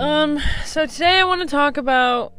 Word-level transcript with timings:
Um, 0.00 0.40
so 0.64 0.86
today 0.86 1.20
I 1.20 1.24
want 1.24 1.42
to 1.42 1.46
talk 1.46 1.76
about, 1.76 2.32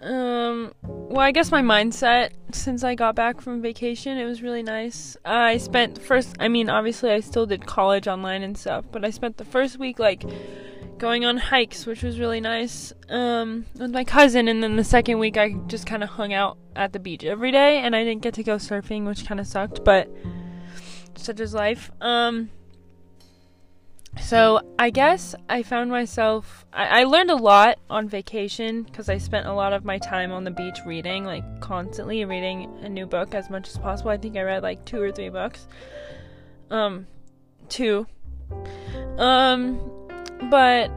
um, 0.00 0.72
well, 0.82 1.20
I 1.20 1.30
guess 1.30 1.52
my 1.52 1.62
mindset 1.62 2.32
since 2.50 2.82
I 2.82 2.96
got 2.96 3.14
back 3.14 3.40
from 3.40 3.62
vacation. 3.62 4.18
It 4.18 4.24
was 4.24 4.42
really 4.42 4.64
nice. 4.64 5.16
I 5.24 5.58
spent 5.58 6.02
first, 6.02 6.34
I 6.40 6.48
mean, 6.48 6.68
obviously 6.68 7.12
I 7.12 7.20
still 7.20 7.46
did 7.46 7.66
college 7.66 8.08
online 8.08 8.42
and 8.42 8.58
stuff, 8.58 8.84
but 8.90 9.04
I 9.04 9.10
spent 9.10 9.36
the 9.36 9.44
first 9.44 9.78
week 9.78 10.00
like 10.00 10.24
going 10.98 11.24
on 11.24 11.36
hikes, 11.36 11.86
which 11.86 12.02
was 12.02 12.18
really 12.18 12.40
nice, 12.40 12.92
um, 13.08 13.64
with 13.78 13.92
my 13.92 14.02
cousin, 14.02 14.48
and 14.48 14.60
then 14.60 14.74
the 14.74 14.82
second 14.82 15.20
week 15.20 15.36
I 15.36 15.52
just 15.68 15.86
kind 15.86 16.02
of 16.02 16.08
hung 16.08 16.32
out 16.32 16.58
at 16.74 16.92
the 16.92 16.98
beach 16.98 17.22
every 17.22 17.52
day, 17.52 17.78
and 17.78 17.94
I 17.94 18.02
didn't 18.02 18.22
get 18.22 18.34
to 18.34 18.42
go 18.42 18.56
surfing, 18.56 19.06
which 19.06 19.24
kind 19.24 19.38
of 19.38 19.46
sucked, 19.46 19.84
but 19.84 20.10
such 21.14 21.38
is 21.38 21.54
life. 21.54 21.92
Um, 22.00 22.50
so 24.20 24.60
I 24.78 24.90
guess 24.90 25.34
I 25.48 25.62
found 25.62 25.90
myself. 25.90 26.66
I, 26.72 27.00
I 27.00 27.04
learned 27.04 27.30
a 27.30 27.36
lot 27.36 27.78
on 27.88 28.08
vacation 28.08 28.82
because 28.82 29.08
I 29.08 29.18
spent 29.18 29.46
a 29.46 29.52
lot 29.52 29.72
of 29.72 29.84
my 29.84 29.98
time 29.98 30.32
on 30.32 30.44
the 30.44 30.50
beach 30.50 30.78
reading, 30.84 31.24
like 31.24 31.44
constantly 31.60 32.24
reading 32.24 32.70
a 32.82 32.88
new 32.88 33.06
book 33.06 33.34
as 33.34 33.48
much 33.48 33.68
as 33.68 33.78
possible. 33.78 34.10
I 34.10 34.18
think 34.18 34.36
I 34.36 34.42
read 34.42 34.62
like 34.62 34.84
two 34.84 35.00
or 35.00 35.12
three 35.12 35.30
books. 35.30 35.66
Um, 36.70 37.06
two. 37.68 38.06
Um, 39.18 39.80
but 40.50 40.90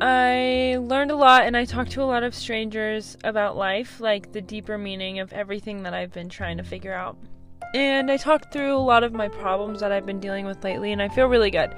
I 0.00 0.76
learned 0.80 1.10
a 1.10 1.16
lot 1.16 1.44
and 1.44 1.56
I 1.56 1.64
talked 1.64 1.92
to 1.92 2.02
a 2.02 2.04
lot 2.04 2.22
of 2.22 2.34
strangers 2.34 3.16
about 3.24 3.56
life, 3.56 4.00
like 4.00 4.32
the 4.32 4.42
deeper 4.42 4.76
meaning 4.76 5.20
of 5.20 5.32
everything 5.32 5.84
that 5.84 5.94
I've 5.94 6.12
been 6.12 6.28
trying 6.28 6.58
to 6.58 6.64
figure 6.64 6.92
out. 6.92 7.16
And 7.74 8.10
I 8.10 8.16
talked 8.16 8.52
through 8.52 8.74
a 8.74 8.78
lot 8.78 9.04
of 9.04 9.12
my 9.12 9.28
problems 9.28 9.80
that 9.80 9.92
I've 9.92 10.06
been 10.06 10.20
dealing 10.20 10.46
with 10.46 10.62
lately, 10.64 10.92
and 10.92 11.02
I 11.02 11.08
feel 11.08 11.26
really 11.26 11.50
good. 11.50 11.74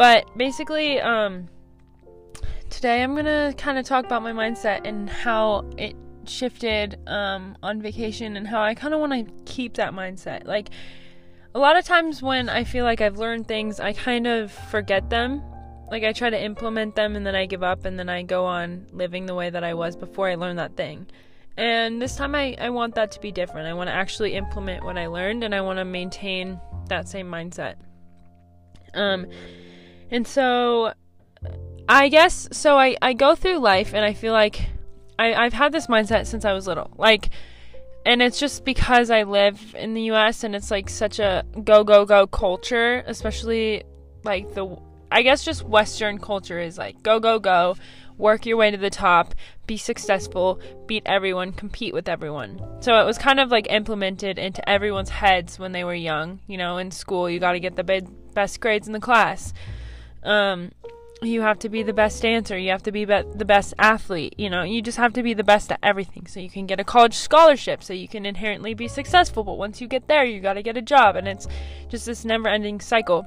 But 0.00 0.34
basically, 0.34 0.98
um, 0.98 1.46
today 2.70 3.02
I'm 3.02 3.14
gonna 3.14 3.52
kind 3.58 3.76
of 3.76 3.84
talk 3.84 4.06
about 4.06 4.22
my 4.22 4.32
mindset 4.32 4.86
and 4.86 5.10
how 5.10 5.68
it 5.76 5.94
shifted 6.24 6.98
um, 7.06 7.54
on 7.62 7.82
vacation 7.82 8.38
and 8.38 8.48
how 8.48 8.62
I 8.62 8.74
kind 8.74 8.94
of 8.94 9.00
want 9.00 9.12
to 9.12 9.30
keep 9.44 9.74
that 9.74 9.92
mindset. 9.92 10.46
Like, 10.46 10.70
a 11.54 11.58
lot 11.58 11.76
of 11.76 11.84
times 11.84 12.22
when 12.22 12.48
I 12.48 12.64
feel 12.64 12.86
like 12.86 13.02
I've 13.02 13.18
learned 13.18 13.46
things, 13.46 13.78
I 13.78 13.92
kind 13.92 14.26
of 14.26 14.50
forget 14.50 15.10
them. 15.10 15.42
Like, 15.90 16.02
I 16.02 16.14
try 16.14 16.30
to 16.30 16.42
implement 16.42 16.96
them 16.96 17.14
and 17.14 17.26
then 17.26 17.34
I 17.34 17.44
give 17.44 17.62
up 17.62 17.84
and 17.84 17.98
then 17.98 18.08
I 18.08 18.22
go 18.22 18.46
on 18.46 18.86
living 18.94 19.26
the 19.26 19.34
way 19.34 19.50
that 19.50 19.62
I 19.62 19.74
was 19.74 19.96
before 19.96 20.30
I 20.30 20.36
learned 20.36 20.60
that 20.60 20.78
thing. 20.78 21.08
And 21.58 22.00
this 22.00 22.16
time 22.16 22.34
I, 22.34 22.56
I 22.58 22.70
want 22.70 22.94
that 22.94 23.10
to 23.10 23.20
be 23.20 23.32
different. 23.32 23.68
I 23.68 23.74
want 23.74 23.88
to 23.88 23.94
actually 23.94 24.32
implement 24.32 24.82
what 24.82 24.96
I 24.96 25.08
learned 25.08 25.44
and 25.44 25.54
I 25.54 25.60
want 25.60 25.78
to 25.78 25.84
maintain 25.84 26.58
that 26.88 27.06
same 27.06 27.30
mindset. 27.30 27.74
Um, 28.94 29.26
and 30.10 30.26
so 30.26 30.92
I 31.88 32.08
guess 32.08 32.48
so 32.52 32.78
I, 32.78 32.96
I 33.02 33.14
go 33.14 33.34
through 33.34 33.58
life 33.58 33.94
and 33.94 34.04
I 34.04 34.12
feel 34.12 34.32
like 34.32 34.68
I, 35.18 35.34
I've 35.34 35.52
had 35.52 35.72
this 35.72 35.88
mindset 35.88 36.26
since 36.26 36.44
I 36.44 36.52
was 36.52 36.66
little. 36.66 36.90
Like 36.96 37.30
and 38.06 38.22
it's 38.22 38.38
just 38.38 38.64
because 38.64 39.10
I 39.10 39.24
live 39.24 39.74
in 39.78 39.94
the 39.94 40.02
US 40.12 40.44
and 40.44 40.54
it's 40.54 40.70
like 40.70 40.88
such 40.88 41.18
a 41.18 41.44
go 41.64 41.84
go 41.84 42.04
go 42.04 42.26
culture, 42.26 43.02
especially 43.06 43.82
like 44.24 44.54
the 44.54 44.76
I 45.12 45.22
guess 45.22 45.44
just 45.44 45.64
western 45.64 46.18
culture 46.18 46.60
is 46.60 46.78
like 46.78 47.02
go 47.02 47.18
go 47.18 47.38
go, 47.38 47.76
work 48.16 48.46
your 48.46 48.56
way 48.56 48.70
to 48.70 48.76
the 48.76 48.90
top, 48.90 49.34
be 49.66 49.76
successful, 49.76 50.60
beat 50.86 51.02
everyone, 51.06 51.52
compete 51.52 51.92
with 51.92 52.08
everyone. 52.08 52.60
So 52.80 53.00
it 53.00 53.04
was 53.04 53.18
kind 53.18 53.40
of 53.40 53.50
like 53.50 53.66
implemented 53.68 54.38
into 54.38 54.66
everyone's 54.68 55.10
heads 55.10 55.58
when 55.58 55.72
they 55.72 55.82
were 55.82 55.94
young, 55.94 56.38
you 56.46 56.56
know, 56.56 56.78
in 56.78 56.92
school 56.92 57.28
you 57.28 57.40
got 57.40 57.52
to 57.52 57.60
get 57.60 57.74
the 57.74 58.06
best 58.32 58.60
grades 58.60 58.86
in 58.86 58.92
the 58.92 59.00
class 59.00 59.52
um, 60.22 60.70
you 61.22 61.42
have 61.42 61.58
to 61.58 61.68
be 61.68 61.82
the 61.82 61.92
best 61.92 62.22
dancer 62.22 62.56
you 62.56 62.70
have 62.70 62.82
to 62.82 62.92
be, 62.92 63.04
be 63.04 63.22
the 63.34 63.44
best 63.44 63.74
athlete 63.78 64.34
you 64.38 64.48
know 64.48 64.62
you 64.62 64.80
just 64.80 64.96
have 64.96 65.12
to 65.12 65.22
be 65.22 65.34
the 65.34 65.44
best 65.44 65.70
at 65.70 65.78
everything. 65.82 66.26
So 66.26 66.40
you 66.40 66.50
can 66.50 66.66
get 66.66 66.80
a 66.80 66.84
college 66.84 67.14
scholarship 67.14 67.82
so 67.82 67.92
you 67.92 68.08
can 68.08 68.24
inherently 68.24 68.74
be 68.74 68.88
successful 68.88 69.44
but 69.44 69.58
once 69.58 69.80
you 69.80 69.86
get 69.86 70.08
there 70.08 70.24
you 70.24 70.40
got 70.40 70.54
to 70.54 70.62
get 70.62 70.76
a 70.76 70.82
job 70.82 71.16
and 71.16 71.28
it's 71.28 71.46
just 71.88 72.06
this 72.06 72.24
never 72.24 72.48
ending 72.48 72.80
cycle. 72.80 73.26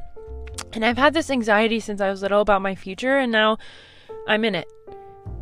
And 0.74 0.84
i've 0.84 0.98
had 0.98 1.14
this 1.14 1.30
anxiety 1.30 1.80
since 1.80 2.02
i 2.02 2.10
was 2.10 2.22
little 2.22 2.42
about 2.42 2.62
my 2.62 2.76
future 2.76 3.18
and 3.18 3.32
now 3.32 3.58
i'm 4.28 4.44
in 4.44 4.56
it. 4.56 4.68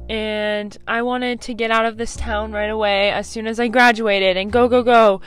And 0.09 0.77
i 0.87 1.01
wanted 1.01 1.41
to 1.41 1.53
get 1.53 1.71
out 1.71 1.85
of 1.85 1.97
this 1.97 2.15
town 2.15 2.51
right 2.51 2.69
away 2.69 3.11
as 3.11 3.27
soon 3.27 3.47
as 3.47 3.59
i 3.59 3.67
graduated 3.67 4.35
and 4.35 4.51
go 4.51 4.67
go 4.67 4.83
go. 4.83 5.21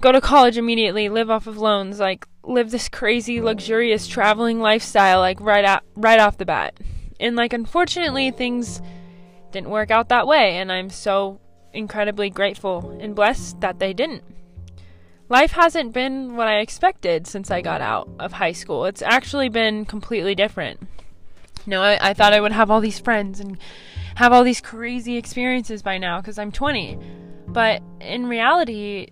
Go 0.00 0.12
to 0.12 0.20
college 0.20 0.56
immediately 0.56 1.08
live 1.08 1.28
off 1.28 1.48
of 1.48 1.58
loans 1.58 1.98
like 1.98 2.24
live 2.48 2.70
this 2.70 2.88
crazy 2.88 3.40
luxurious 3.40 4.06
traveling 4.06 4.58
lifestyle 4.60 5.20
like 5.20 5.40
right 5.40 5.64
out 5.64 5.82
right 5.94 6.18
off 6.18 6.38
the 6.38 6.46
bat. 6.46 6.78
And 7.20 7.36
like 7.36 7.52
unfortunately 7.52 8.30
things 8.30 8.80
didn't 9.52 9.70
work 9.70 9.90
out 9.90 10.08
that 10.08 10.26
way 10.26 10.56
and 10.56 10.72
I'm 10.72 10.90
so 10.90 11.40
incredibly 11.72 12.30
grateful 12.30 12.96
and 13.00 13.14
blessed 13.14 13.60
that 13.60 13.78
they 13.78 13.92
didn't. 13.92 14.24
Life 15.28 15.52
hasn't 15.52 15.92
been 15.92 16.36
what 16.36 16.48
I 16.48 16.60
expected 16.60 17.26
since 17.26 17.50
I 17.50 17.60
got 17.60 17.82
out 17.82 18.08
of 18.18 18.32
high 18.32 18.52
school. 18.52 18.86
It's 18.86 19.02
actually 19.02 19.50
been 19.50 19.84
completely 19.84 20.34
different. 20.34 20.80
You 21.66 21.72
know, 21.72 21.82
I, 21.82 21.98
I 22.10 22.14
thought 22.14 22.32
I 22.32 22.40
would 22.40 22.52
have 22.52 22.70
all 22.70 22.80
these 22.80 22.98
friends 22.98 23.40
and 23.40 23.58
have 24.14 24.32
all 24.32 24.42
these 24.42 24.62
crazy 24.62 25.18
experiences 25.18 25.82
by 25.82 25.98
now 25.98 26.20
because 26.20 26.38
I'm 26.38 26.50
20. 26.50 26.98
But 27.46 27.82
in 28.00 28.26
reality, 28.26 29.08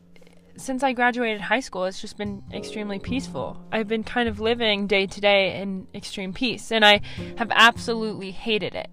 since 0.56 0.82
I 0.82 0.92
graduated 0.92 1.40
high 1.40 1.60
school, 1.60 1.84
it's 1.84 2.00
just 2.00 2.16
been 2.16 2.42
extremely 2.52 2.98
peaceful. 2.98 3.60
I've 3.72 3.88
been 3.88 4.04
kind 4.04 4.28
of 4.28 4.40
living 4.40 4.86
day 4.86 5.06
to 5.06 5.20
day 5.20 5.60
in 5.60 5.86
extreme 5.94 6.32
peace, 6.32 6.72
and 6.72 6.84
I 6.84 7.00
have 7.36 7.50
absolutely 7.50 8.30
hated 8.30 8.74
it 8.74 8.90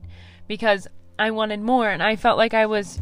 because 0.47 0.88
I 1.18 1.31
wanted 1.31 1.62
more, 1.62 1.90
and 1.90 2.02
I 2.02 2.16
felt 2.16 2.38
like 2.38 2.53
I 2.53 2.66
was, 2.66 3.00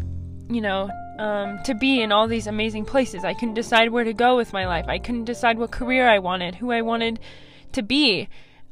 you 0.49 0.61
know, 0.61 0.89
um, 1.19 1.59
to 1.63 1.75
be 1.75 2.01
in 2.01 2.11
all 2.11 2.27
these 2.27 2.47
amazing 2.47 2.85
places. 2.85 3.23
I 3.23 3.33
couldn't 3.33 3.53
decide 3.53 3.89
where 3.89 4.03
to 4.03 4.13
go 4.13 4.35
with 4.35 4.53
my 4.53 4.65
life. 4.65 4.85
I 4.87 4.99
couldn't 4.99 5.25
decide 5.25 5.57
what 5.57 5.71
career 5.71 6.07
I 6.07 6.19
wanted, 6.19 6.55
who 6.55 6.71
I 6.71 6.81
wanted 6.81 7.19
to 7.73 7.83
be, 7.83 8.27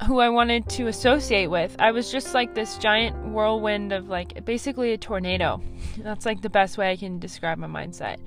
who 0.08 0.20
I 0.20 0.30
wanted 0.30 0.70
to 0.70 0.88
associate 0.88 1.48
with. 1.48 1.76
I 1.80 1.92
was 1.92 2.12
just 2.12 2.34
like 2.34 2.56
this 2.56 2.78
giant 2.78 3.34
whirlwind 3.34 3.92
of 3.92 4.08
like 4.08 4.46
basically 4.46 4.94
a 4.94 4.98
tornado. 4.98 5.62
That's 5.98 6.26
like 6.26 6.42
the 6.42 6.50
best 6.50 6.78
way 6.78 6.92
I 6.92 6.96
can 6.96 7.20
describe 7.20 7.58
my 7.58 7.68
mindset. 7.68 8.18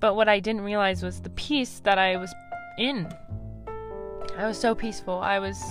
But 0.00 0.16
what 0.16 0.28
I 0.28 0.40
didn't 0.40 0.62
realize 0.62 1.02
was 1.02 1.20
the 1.20 1.30
peace 1.30 1.80
that 1.80 1.98
I 1.98 2.16
was 2.16 2.34
in. 2.78 3.06
I 4.36 4.46
was 4.46 4.58
so 4.58 4.74
peaceful. 4.74 5.18
I 5.18 5.38
was 5.38 5.62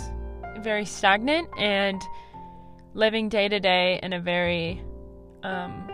very 0.60 0.86
stagnant 0.86 1.50
and 1.58 2.02
living 2.94 3.30
day 3.30 3.48
to 3.48 3.60
day 3.60 4.00
in 4.04 4.14
a 4.14 4.20
very 4.20 4.84
um, 5.44 5.90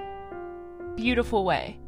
beautiful 0.96 1.46
way. 1.46 1.80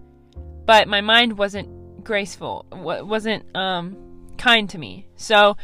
But 0.65 0.87
my 0.87 1.01
mind 1.01 1.37
wasn't 1.37 2.03
graceful, 2.03 2.65
wasn't 2.71 3.43
um, 3.55 3.97
kind 4.37 4.69
to 4.69 4.77
me. 4.77 5.07
So 5.15 5.57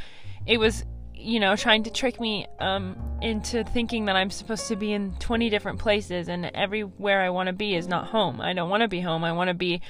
it 0.46 0.60
was 0.60 0.84
you 1.24 1.40
know, 1.40 1.56
trying 1.56 1.84
to 1.84 1.90
trick 1.90 2.20
me 2.20 2.46
um, 2.60 2.98
into 3.22 3.64
thinking 3.64 4.06
that 4.06 4.16
I'm 4.16 4.30
supposed 4.30 4.68
to 4.68 4.76
be 4.76 4.92
in 4.92 5.14
20 5.20 5.50
different 5.50 5.80
places 5.80 6.28
and 6.28 6.52
everywhere 6.54 7.22
I 7.22 7.30
want 7.30 7.48
to 7.48 7.54
be 7.54 7.76
is 7.76 7.88
not 7.88 8.08
home. 8.08 8.42
I 8.42 8.54
don't 8.54 8.70
want 8.70 8.82
to 8.82 8.90
be 8.90 9.00
home. 9.00 9.24
I 9.24 9.32
want 9.32 9.48
to 9.48 9.54
be 9.54 9.82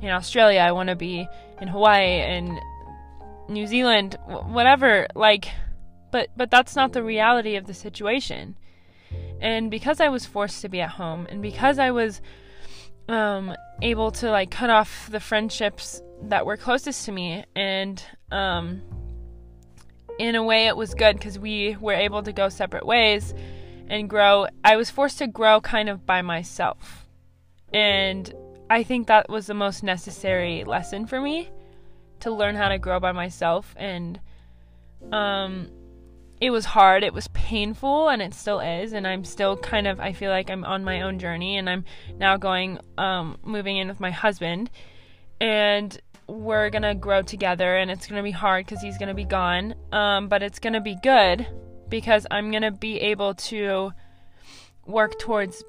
in 0.00 0.08
Australia. 0.08 0.60
I 0.60 0.72
want 0.72 0.88
to 0.88 0.96
be 0.96 1.28
in 1.60 1.68
Hawaii 1.68 2.20
and 2.20 2.58
New 3.48 3.66
Zealand, 3.66 4.16
whatever. 4.26 5.06
Like, 5.14 5.48
but 6.10 6.28
but 6.36 6.50
that's 6.50 6.76
not 6.76 6.92
the 6.92 7.02
reality 7.02 7.56
of 7.56 7.66
the 7.66 7.74
situation. 7.74 8.56
And 9.40 9.70
because 9.70 10.00
I 10.00 10.08
was 10.08 10.26
forced 10.26 10.60
to 10.62 10.68
be 10.68 10.80
at 10.80 10.90
home, 10.90 11.26
and 11.30 11.42
because 11.42 11.78
I 11.78 11.90
was 11.90 12.20
um, 13.08 13.54
able 13.82 14.10
to 14.12 14.30
like 14.30 14.50
cut 14.50 14.70
off 14.70 15.08
the 15.10 15.20
friendships 15.20 16.02
that 16.22 16.46
were 16.46 16.56
closest 16.56 17.04
to 17.06 17.12
me, 17.12 17.44
and 17.56 18.02
um, 18.30 18.82
in 20.18 20.34
a 20.34 20.42
way 20.42 20.66
it 20.66 20.76
was 20.76 20.94
good 20.94 21.16
because 21.16 21.38
we 21.38 21.76
were 21.80 21.94
able 21.94 22.22
to 22.22 22.32
go 22.32 22.48
separate 22.48 22.86
ways 22.86 23.34
and 23.88 24.08
grow. 24.08 24.46
I 24.62 24.76
was 24.76 24.90
forced 24.90 25.18
to 25.18 25.26
grow 25.26 25.60
kind 25.60 25.88
of 25.88 26.06
by 26.06 26.22
myself. 26.22 27.06
And 27.72 28.32
I 28.70 28.84
think 28.84 29.08
that 29.08 29.28
was 29.28 29.46
the 29.46 29.54
most 29.54 29.82
necessary 29.82 30.64
lesson 30.64 31.06
for 31.06 31.20
me 31.20 31.50
to 32.20 32.30
learn 32.30 32.54
how 32.54 32.68
to 32.68 32.78
grow 32.78 33.00
by 33.00 33.12
myself. 33.12 33.74
And 33.76 34.20
um 35.12 35.70
it 36.40 36.50
was 36.50 36.64
hard, 36.64 37.02
it 37.02 37.12
was 37.12 37.28
painful 37.28 38.08
and 38.08 38.22
it 38.22 38.32
still 38.32 38.60
is. 38.60 38.94
And 38.94 39.06
I'm 39.06 39.24
still 39.24 39.56
kind 39.56 39.86
of 39.86 40.00
I 40.00 40.12
feel 40.12 40.30
like 40.30 40.50
I'm 40.50 40.64
on 40.64 40.84
my 40.84 41.02
own 41.02 41.18
journey 41.18 41.58
and 41.58 41.68
I'm 41.68 41.84
now 42.16 42.36
going 42.36 42.78
um 42.96 43.36
moving 43.42 43.76
in 43.76 43.88
with 43.88 44.00
my 44.00 44.10
husband. 44.10 44.70
And 45.40 46.00
we're 46.28 46.70
gonna 46.70 46.94
grow 46.94 47.22
together 47.22 47.76
and 47.76 47.90
it's 47.90 48.06
gonna 48.06 48.22
be 48.22 48.30
hard 48.30 48.64
because 48.64 48.80
he's 48.80 48.98
gonna 48.98 49.14
be 49.14 49.24
gone. 49.24 49.74
Um, 49.90 50.28
but 50.28 50.42
it's 50.42 50.60
gonna 50.60 50.80
be 50.80 50.96
good 51.02 51.46
because 51.90 52.24
i'm 52.30 52.50
gonna 52.50 52.70
be 52.70 52.98
able 53.00 53.34
to 53.34 53.92
work 54.86 55.18
towards 55.18 55.62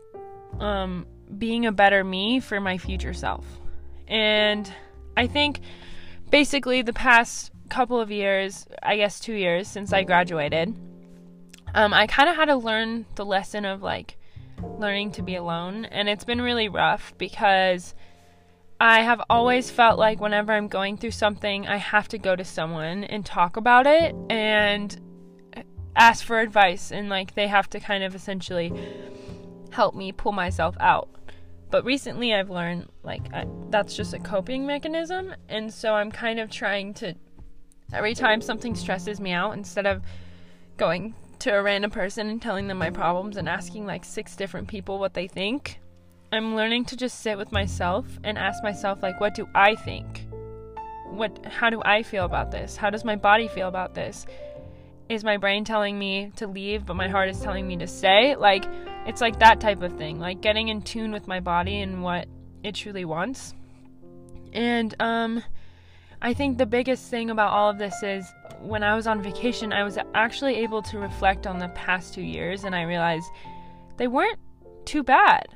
um, 0.59 1.05
being 1.37 1.65
a 1.65 1.71
better 1.71 2.03
me 2.03 2.39
for 2.39 2.59
my 2.59 2.77
future 2.77 3.13
self. 3.13 3.45
And 4.07 4.71
i 5.17 5.27
think 5.27 5.59
basically 6.29 6.81
the 6.81 6.93
past 6.93 7.51
couple 7.69 7.99
of 7.99 8.09
years 8.09 8.65
i 8.81 8.95
guess 8.95 9.19
two 9.19 9.33
years 9.33 9.67
since 9.67 9.91
i 9.91 10.03
graduated 10.03 10.73
um, 11.73 11.93
I 11.93 12.07
kind 12.07 12.29
of 12.29 12.35
had 12.35 12.45
to 12.45 12.55
learn 12.55 13.05
the 13.15 13.25
lesson 13.25 13.65
of 13.65 13.81
like 13.81 14.17
learning 14.77 15.11
to 15.13 15.21
be 15.21 15.35
alone, 15.35 15.85
and 15.85 16.09
it's 16.09 16.23
been 16.23 16.41
really 16.41 16.69
rough 16.69 17.13
because 17.17 17.95
I 18.79 19.01
have 19.01 19.21
always 19.29 19.69
felt 19.69 19.97
like 19.97 20.19
whenever 20.19 20.51
I'm 20.51 20.67
going 20.67 20.97
through 20.97 21.11
something, 21.11 21.67
I 21.67 21.77
have 21.77 22.07
to 22.09 22.17
go 22.17 22.35
to 22.35 22.43
someone 22.43 23.03
and 23.03 23.25
talk 23.25 23.57
about 23.57 23.87
it 23.87 24.15
and 24.29 24.99
ask 25.95 26.25
for 26.25 26.39
advice, 26.39 26.91
and 26.91 27.09
like 27.09 27.35
they 27.35 27.47
have 27.47 27.69
to 27.69 27.79
kind 27.79 28.03
of 28.03 28.15
essentially 28.15 28.73
help 29.71 29.95
me 29.95 30.11
pull 30.11 30.33
myself 30.33 30.75
out. 30.79 31.09
But 31.71 31.85
recently, 31.85 32.33
I've 32.33 32.49
learned 32.49 32.89
like 33.03 33.33
I, 33.33 33.47
that's 33.69 33.95
just 33.95 34.13
a 34.13 34.19
coping 34.19 34.65
mechanism, 34.67 35.33
and 35.47 35.73
so 35.73 35.93
I'm 35.93 36.11
kind 36.11 36.39
of 36.39 36.51
trying 36.51 36.93
to 36.95 37.15
every 37.93 38.13
time 38.13 38.41
something 38.41 38.75
stresses 38.75 39.19
me 39.19 39.31
out, 39.31 39.53
instead 39.53 39.85
of 39.85 40.03
going 40.77 41.15
to 41.39 41.49
a 41.51 41.61
random 41.61 41.89
person 41.89 42.29
and 42.29 42.41
telling 42.41 42.67
them 42.67 42.77
my 42.77 42.89
problems 42.89 43.37
and 43.37 43.49
asking 43.49 43.85
like 43.85 44.05
six 44.05 44.35
different 44.35 44.67
people 44.67 44.99
what 44.99 45.13
they 45.13 45.27
think, 45.27 45.79
I'm 46.31 46.55
learning 46.55 46.85
to 46.85 46.95
just 46.95 47.21
sit 47.21 47.37
with 47.37 47.51
myself 47.51 48.05
and 48.23 48.37
ask 48.37 48.63
myself 48.63 49.01
like 49.01 49.19
what 49.19 49.33
do 49.33 49.47
I 49.55 49.75
think? 49.75 50.27
What 51.09 51.45
how 51.45 51.69
do 51.69 51.81
I 51.83 52.03
feel 52.03 52.25
about 52.25 52.51
this? 52.51 52.77
How 52.77 52.89
does 52.89 53.03
my 53.03 53.15
body 53.15 53.47
feel 53.47 53.67
about 53.67 53.95
this? 53.95 54.25
Is 55.09 55.23
my 55.23 55.37
brain 55.37 55.65
telling 55.65 55.97
me 55.97 56.31
to 56.37 56.47
leave 56.47 56.85
but 56.85 56.95
my 56.95 57.09
heart 57.09 57.29
is 57.29 57.39
telling 57.39 57.67
me 57.67 57.77
to 57.77 57.87
stay? 57.87 58.35
Like 58.35 58.65
it's 59.05 59.21
like 59.21 59.39
that 59.39 59.59
type 59.59 59.81
of 59.81 59.97
thing, 59.97 60.19
like 60.19 60.41
getting 60.41 60.69
in 60.69 60.81
tune 60.81 61.11
with 61.11 61.27
my 61.27 61.39
body 61.39 61.81
and 61.81 62.03
what 62.03 62.27
it 62.63 62.75
truly 62.75 63.05
wants. 63.05 63.53
And 64.53 64.93
um 64.99 65.43
I 66.21 66.33
think 66.33 66.57
the 66.57 66.67
biggest 66.67 67.09
thing 67.09 67.31
about 67.31 67.51
all 67.51 67.69
of 67.69 67.79
this 67.79 68.03
is 68.03 68.31
when 68.59 68.83
I 68.83 68.95
was 68.95 69.07
on 69.07 69.23
vacation, 69.23 69.73
I 69.73 69.83
was 69.83 69.97
actually 70.13 70.57
able 70.57 70.83
to 70.83 70.99
reflect 70.99 71.47
on 71.47 71.57
the 71.57 71.69
past 71.69 72.13
2 72.13 72.21
years 72.21 72.63
and 72.63 72.75
I 72.75 72.83
realized 72.83 73.25
they 73.97 74.07
weren't 74.07 74.39
too 74.85 75.01
bad. 75.01 75.47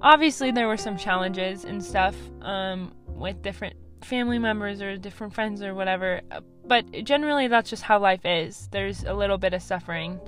Obviously 0.00 0.50
there 0.50 0.68
were 0.68 0.78
some 0.78 0.96
challenges 0.96 1.64
and 1.64 1.84
stuff 1.84 2.16
um, 2.40 2.92
with 3.06 3.42
different 3.42 3.76
family 4.02 4.38
members 4.38 4.80
or 4.80 4.96
different 4.96 5.34
friends 5.34 5.62
or 5.62 5.74
whatever 5.74 6.22
but 6.64 6.90
generally 7.04 7.48
that's 7.48 7.68
just 7.68 7.82
how 7.82 7.98
life 7.98 8.24
is. 8.24 8.68
There's 8.72 9.04
a 9.04 9.12
little 9.12 9.36
bit 9.36 9.52
of 9.52 9.62
suffering 9.62 10.18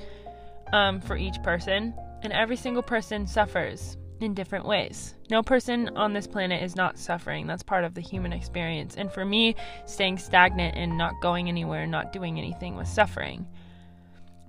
um, 0.74 1.00
for 1.00 1.16
each 1.16 1.42
person 1.42 1.94
and 2.22 2.32
every 2.32 2.56
single 2.56 2.82
person 2.82 3.26
suffers 3.26 3.96
in 4.20 4.34
different 4.34 4.64
ways. 4.64 5.14
No 5.30 5.42
person 5.42 5.96
on 5.96 6.12
this 6.12 6.26
planet 6.26 6.62
is 6.62 6.76
not 6.76 6.98
suffering. 6.98 7.46
That's 7.46 7.62
part 7.62 7.84
of 7.84 7.94
the 7.94 8.00
human 8.00 8.32
experience. 8.32 8.96
And 8.96 9.10
for 9.10 9.24
me 9.24 9.56
staying 9.86 10.18
stagnant 10.18 10.76
and 10.76 10.96
not 10.96 11.20
going 11.20 11.48
anywhere 11.48 11.86
not 11.86 12.12
doing 12.12 12.38
anything 12.38 12.76
was 12.76 12.88
suffering. 12.88 13.46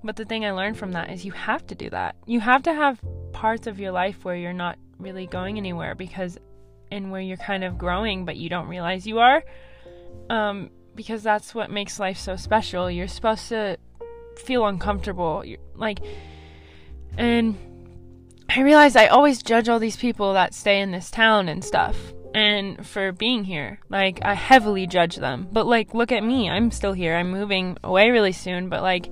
But 0.03 0.15
the 0.15 0.25
thing 0.25 0.45
i 0.45 0.51
learned 0.51 0.77
from 0.77 0.91
that 0.91 1.09
is 1.09 1.25
you 1.25 1.31
have 1.31 1.65
to 1.67 1.75
do 1.75 1.89
that. 1.89 2.15
You 2.25 2.39
have 2.39 2.63
to 2.63 2.73
have 2.73 2.99
parts 3.31 3.67
of 3.67 3.79
your 3.79 3.91
life 3.91 4.23
where 4.23 4.35
you're 4.35 4.53
not 4.53 4.77
really 4.99 5.27
going 5.27 5.57
anywhere 5.57 5.95
because 5.95 6.37
and 6.91 7.11
where 7.11 7.21
you're 7.21 7.37
kind 7.37 7.63
of 7.63 7.77
growing 7.77 8.25
but 8.25 8.37
you 8.37 8.49
don't 8.49 8.67
realize 8.67 9.07
you 9.07 9.19
are. 9.19 9.43
Um, 10.29 10.69
because 10.95 11.23
that's 11.23 11.55
what 11.55 11.71
makes 11.71 11.99
life 11.99 12.17
so 12.17 12.35
special. 12.35 12.91
You're 12.91 13.07
supposed 13.07 13.49
to 13.49 13.77
feel 14.37 14.67
uncomfortable. 14.67 15.43
You're, 15.43 15.59
like 15.75 15.99
and 17.17 17.57
i 18.49 18.61
realize 18.61 18.95
i 18.95 19.07
always 19.07 19.41
judge 19.41 19.69
all 19.69 19.79
these 19.79 19.97
people 19.97 20.33
that 20.33 20.53
stay 20.53 20.79
in 20.81 20.91
this 20.91 21.11
town 21.11 21.47
and 21.47 21.63
stuff 21.63 22.13
and 22.33 22.85
for 22.85 23.11
being 23.11 23.43
here. 23.43 23.79
Like 23.89 24.19
i 24.23 24.33
heavily 24.33 24.87
judge 24.87 25.17
them. 25.17 25.47
But 25.51 25.67
like 25.67 25.93
look 25.93 26.11
at 26.11 26.23
me. 26.23 26.49
I'm 26.49 26.71
still 26.71 26.93
here. 26.93 27.15
I'm 27.15 27.31
moving 27.31 27.77
away 27.83 28.09
really 28.09 28.31
soon. 28.31 28.69
But 28.69 28.81
like 28.81 29.11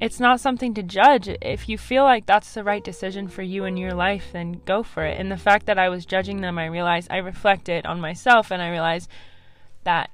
it's 0.00 0.20
not 0.20 0.40
something 0.40 0.74
to 0.74 0.82
judge. 0.82 1.28
If 1.40 1.68
you 1.68 1.78
feel 1.78 2.04
like 2.04 2.26
that's 2.26 2.52
the 2.52 2.64
right 2.64 2.84
decision 2.84 3.28
for 3.28 3.42
you 3.42 3.64
in 3.64 3.76
your 3.76 3.94
life, 3.94 4.26
then 4.32 4.60
go 4.64 4.82
for 4.82 5.04
it. 5.04 5.18
And 5.18 5.32
the 5.32 5.38
fact 5.38 5.66
that 5.66 5.78
I 5.78 5.88
was 5.88 6.04
judging 6.04 6.42
them, 6.42 6.58
I 6.58 6.66
realized 6.66 7.08
I 7.10 7.18
reflected 7.18 7.86
on 7.86 8.00
myself 8.00 8.50
and 8.50 8.60
I 8.60 8.70
realized 8.70 9.10
that 9.84 10.10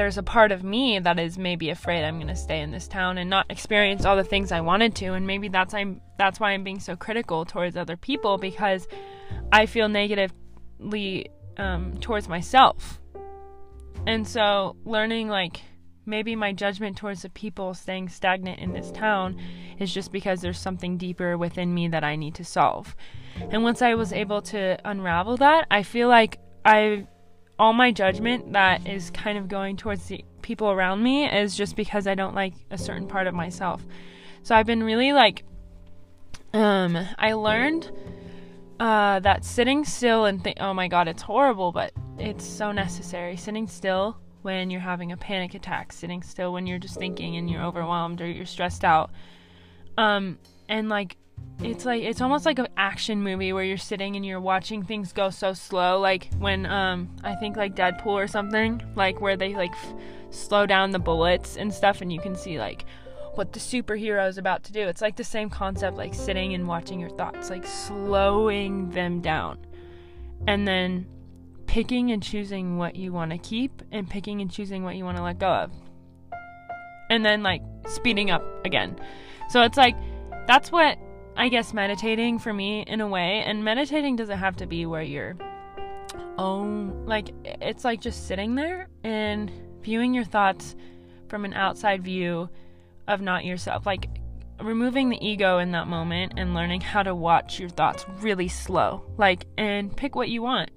there's 0.00 0.16
a 0.16 0.22
part 0.22 0.50
of 0.50 0.64
me 0.64 0.98
that 0.98 1.18
is 1.18 1.36
maybe 1.36 1.68
afraid 1.68 2.02
I'm 2.04 2.16
going 2.16 2.28
to 2.28 2.34
stay 2.34 2.62
in 2.62 2.70
this 2.70 2.88
town 2.88 3.18
and 3.18 3.28
not 3.28 3.44
experience 3.50 4.06
all 4.06 4.16
the 4.16 4.24
things 4.24 4.50
I 4.50 4.62
wanted 4.62 4.94
to 4.94 5.08
and 5.08 5.26
maybe 5.26 5.48
that's 5.48 5.74
I'm 5.74 6.00
that's 6.16 6.40
why 6.40 6.52
I'm 6.52 6.64
being 6.64 6.80
so 6.80 6.96
critical 6.96 7.44
towards 7.44 7.76
other 7.76 7.98
people 7.98 8.38
because 8.38 8.88
I 9.52 9.66
feel 9.66 9.90
negatively 9.90 11.28
um, 11.58 11.98
towards 12.00 12.30
myself. 12.30 12.98
And 14.06 14.26
so 14.26 14.74
learning 14.86 15.28
like 15.28 15.60
maybe 16.06 16.34
my 16.34 16.54
judgment 16.54 16.96
towards 16.96 17.20
the 17.20 17.28
people 17.28 17.74
staying 17.74 18.08
stagnant 18.08 18.58
in 18.58 18.72
this 18.72 18.90
town 18.92 19.38
is 19.78 19.92
just 19.92 20.12
because 20.12 20.40
there's 20.40 20.58
something 20.58 20.96
deeper 20.96 21.36
within 21.36 21.74
me 21.74 21.88
that 21.88 22.04
I 22.04 22.16
need 22.16 22.34
to 22.36 22.44
solve. 22.44 22.96
And 23.50 23.62
once 23.62 23.82
I 23.82 23.96
was 23.96 24.14
able 24.14 24.40
to 24.44 24.78
unravel 24.82 25.36
that, 25.36 25.66
I 25.70 25.82
feel 25.82 26.08
like 26.08 26.38
I 26.64 27.06
all 27.60 27.74
my 27.74 27.92
judgment 27.92 28.54
that 28.54 28.88
is 28.88 29.10
kind 29.10 29.36
of 29.36 29.46
going 29.46 29.76
towards 29.76 30.06
the 30.06 30.24
people 30.40 30.70
around 30.70 31.02
me 31.02 31.30
is 31.30 31.54
just 31.54 31.76
because 31.76 32.06
I 32.06 32.14
don't 32.14 32.34
like 32.34 32.54
a 32.70 32.78
certain 32.78 33.06
part 33.06 33.26
of 33.26 33.34
myself. 33.34 33.84
So 34.42 34.56
I've 34.56 34.64
been 34.64 34.82
really 34.82 35.12
like 35.12 35.44
um 36.54 36.96
I 37.18 37.34
learned 37.34 37.92
uh 38.80 39.20
that 39.20 39.44
sitting 39.44 39.84
still 39.84 40.24
and 40.24 40.42
think 40.42 40.56
oh 40.58 40.72
my 40.72 40.88
god, 40.88 41.06
it's 41.06 41.20
horrible, 41.20 41.70
but 41.70 41.92
it's 42.18 42.46
so 42.46 42.72
necessary. 42.72 43.36
Sitting 43.36 43.68
still 43.68 44.16
when 44.40 44.70
you're 44.70 44.80
having 44.80 45.12
a 45.12 45.16
panic 45.18 45.52
attack, 45.52 45.92
sitting 45.92 46.22
still 46.22 46.54
when 46.54 46.66
you're 46.66 46.78
just 46.78 46.96
thinking 46.96 47.36
and 47.36 47.50
you're 47.50 47.62
overwhelmed 47.62 48.22
or 48.22 48.26
you're 48.26 48.46
stressed 48.46 48.84
out. 48.84 49.10
Um, 49.98 50.38
and 50.66 50.88
like, 50.88 51.18
it's 51.62 51.84
like 51.84 52.02
it's 52.02 52.20
almost 52.20 52.46
like 52.46 52.58
an 52.58 52.68
action 52.76 53.22
movie 53.22 53.52
where 53.52 53.64
you're 53.64 53.76
sitting 53.76 54.16
and 54.16 54.24
you're 54.24 54.40
watching 54.40 54.82
things 54.82 55.12
go 55.12 55.30
so 55.30 55.52
slow. 55.52 56.00
Like 56.00 56.30
when 56.38 56.66
um, 56.66 57.14
I 57.22 57.34
think 57.34 57.56
like 57.56 57.76
Deadpool 57.76 58.06
or 58.06 58.26
something, 58.26 58.82
like 58.96 59.20
where 59.20 59.36
they 59.36 59.54
like 59.54 59.72
f- 59.72 59.94
slow 60.30 60.66
down 60.66 60.90
the 60.90 60.98
bullets 60.98 61.56
and 61.56 61.72
stuff, 61.72 62.00
and 62.00 62.12
you 62.12 62.20
can 62.20 62.34
see 62.34 62.58
like 62.58 62.86
what 63.34 63.52
the 63.52 63.60
superhero 63.60 64.26
is 64.28 64.38
about 64.38 64.64
to 64.64 64.72
do. 64.72 64.80
It's 64.80 65.02
like 65.02 65.16
the 65.16 65.24
same 65.24 65.50
concept, 65.50 65.96
like 65.96 66.14
sitting 66.14 66.54
and 66.54 66.66
watching 66.66 66.98
your 66.98 67.10
thoughts, 67.10 67.50
like 67.50 67.66
slowing 67.66 68.90
them 68.90 69.20
down, 69.20 69.58
and 70.46 70.66
then 70.66 71.06
picking 71.66 72.10
and 72.10 72.22
choosing 72.22 72.78
what 72.78 72.96
you 72.96 73.12
want 73.12 73.30
to 73.32 73.38
keep 73.38 73.82
and 73.92 74.08
picking 74.08 74.40
and 74.40 74.50
choosing 74.50 74.82
what 74.82 74.96
you 74.96 75.04
want 75.04 75.16
to 75.18 75.22
let 75.22 75.38
go 75.38 75.48
of. 75.48 75.72
And 77.10 77.24
then 77.24 77.42
like 77.42 77.62
speeding 77.86 78.30
up 78.30 78.42
again. 78.64 78.96
So 79.50 79.62
it's 79.62 79.76
like 79.76 79.96
that's 80.46 80.72
what 80.72 80.98
I 81.40 81.48
guess 81.48 81.72
meditating 81.72 82.38
for 82.38 82.52
me 82.52 82.82
in 82.86 83.00
a 83.00 83.08
way 83.08 83.42
and 83.46 83.64
meditating 83.64 84.16
doesn't 84.16 84.36
have 84.36 84.56
to 84.56 84.66
be 84.66 84.84
where 84.84 85.00
you're 85.00 85.38
oh 86.36 86.92
like 87.06 87.30
it's 87.44 87.82
like 87.82 88.02
just 88.02 88.28
sitting 88.28 88.56
there 88.56 88.88
and 89.04 89.50
viewing 89.80 90.12
your 90.12 90.24
thoughts 90.24 90.76
from 91.28 91.46
an 91.46 91.54
outside 91.54 92.04
view 92.04 92.50
of 93.08 93.22
not 93.22 93.46
yourself. 93.46 93.86
Like 93.86 94.10
removing 94.60 95.08
the 95.08 95.26
ego 95.26 95.60
in 95.60 95.72
that 95.72 95.88
moment 95.88 96.34
and 96.36 96.52
learning 96.52 96.82
how 96.82 97.02
to 97.02 97.14
watch 97.14 97.58
your 97.58 97.70
thoughts 97.70 98.04
really 98.20 98.48
slow. 98.48 99.02
Like 99.16 99.46
and 99.56 99.96
pick 99.96 100.14
what 100.14 100.28
you 100.28 100.42
want 100.42 100.70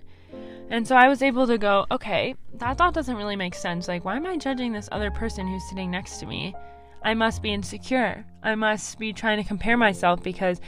and 0.70 0.88
so 0.88 0.96
I 0.96 1.10
was 1.10 1.22
able 1.22 1.46
to 1.48 1.58
go, 1.58 1.86
okay, 1.92 2.36
that 2.54 2.78
thought 2.78 2.94
doesn't 2.94 3.18
really 3.18 3.36
make 3.36 3.54
sense. 3.54 3.88
Like, 3.88 4.06
why 4.06 4.16
am 4.16 4.26
I 4.26 4.38
judging 4.38 4.72
this 4.72 4.90
other 4.92 5.12
person 5.12 5.46
who's 5.46 5.70
sitting 5.70 5.92
next 5.92 6.18
to 6.20 6.26
me? 6.26 6.56
I 7.04 7.14
must 7.14 7.42
be 7.42 7.54
insecure. 7.54 8.26
I 8.42 8.56
must 8.56 8.98
be 8.98 9.14
trying 9.14 9.42
to 9.42 9.48
compare 9.48 9.78
myself 9.78 10.24
because 10.24 10.60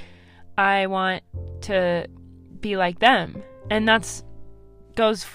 I 0.58 0.88
want 0.88 1.24
to 1.62 2.08
be 2.60 2.78
like 2.78 3.00
them. 3.00 3.44
And 3.70 3.88
that's 3.88 4.24
goes 4.96 5.26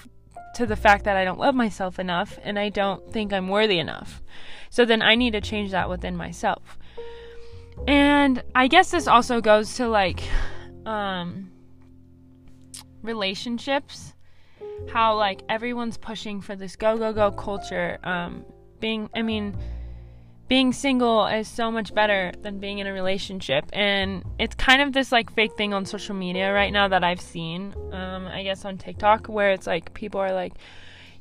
to 0.55 0.65
the 0.65 0.75
fact 0.75 1.05
that 1.05 1.15
I 1.15 1.23
don't 1.23 1.39
love 1.39 1.55
myself 1.55 1.99
enough 1.99 2.39
and 2.43 2.57
I 2.57 2.69
don't 2.69 3.11
think 3.11 3.31
I'm 3.31 3.47
worthy 3.47 3.79
enough. 3.79 4.21
So 4.69 4.85
then 4.85 5.01
I 5.01 5.15
need 5.15 5.31
to 5.31 5.41
change 5.41 5.71
that 5.71 5.89
within 5.89 6.15
myself. 6.15 6.77
And 7.87 8.43
I 8.53 8.67
guess 8.67 8.91
this 8.91 9.07
also 9.07 9.41
goes 9.41 9.75
to 9.75 9.87
like 9.87 10.23
um 10.85 11.51
relationships 13.03 14.13
how 14.89 15.15
like 15.15 15.41
everyone's 15.47 15.97
pushing 15.97 16.41
for 16.41 16.55
this 16.55 16.75
go 16.75 16.97
go 16.97 17.13
go 17.13 17.31
culture. 17.31 17.99
Um, 18.03 18.45
being, 18.79 19.09
I 19.15 19.21
mean, 19.21 19.55
being 20.51 20.73
single 20.73 21.27
is 21.27 21.47
so 21.47 21.71
much 21.71 21.93
better 21.93 22.29
than 22.41 22.59
being 22.59 22.79
in 22.79 22.85
a 22.85 22.91
relationship, 22.91 23.63
and 23.71 24.21
it's 24.37 24.53
kind 24.53 24.81
of 24.81 24.91
this 24.91 25.09
like 25.09 25.33
fake 25.33 25.55
thing 25.55 25.73
on 25.73 25.85
social 25.85 26.13
media 26.13 26.51
right 26.51 26.73
now 26.73 26.89
that 26.89 27.05
I've 27.05 27.21
seen. 27.21 27.73
Um, 27.93 28.27
I 28.27 28.43
guess 28.43 28.65
on 28.65 28.77
TikTok 28.77 29.27
where 29.27 29.51
it's 29.51 29.65
like 29.65 29.93
people 29.93 30.19
are 30.19 30.33
like. 30.33 30.51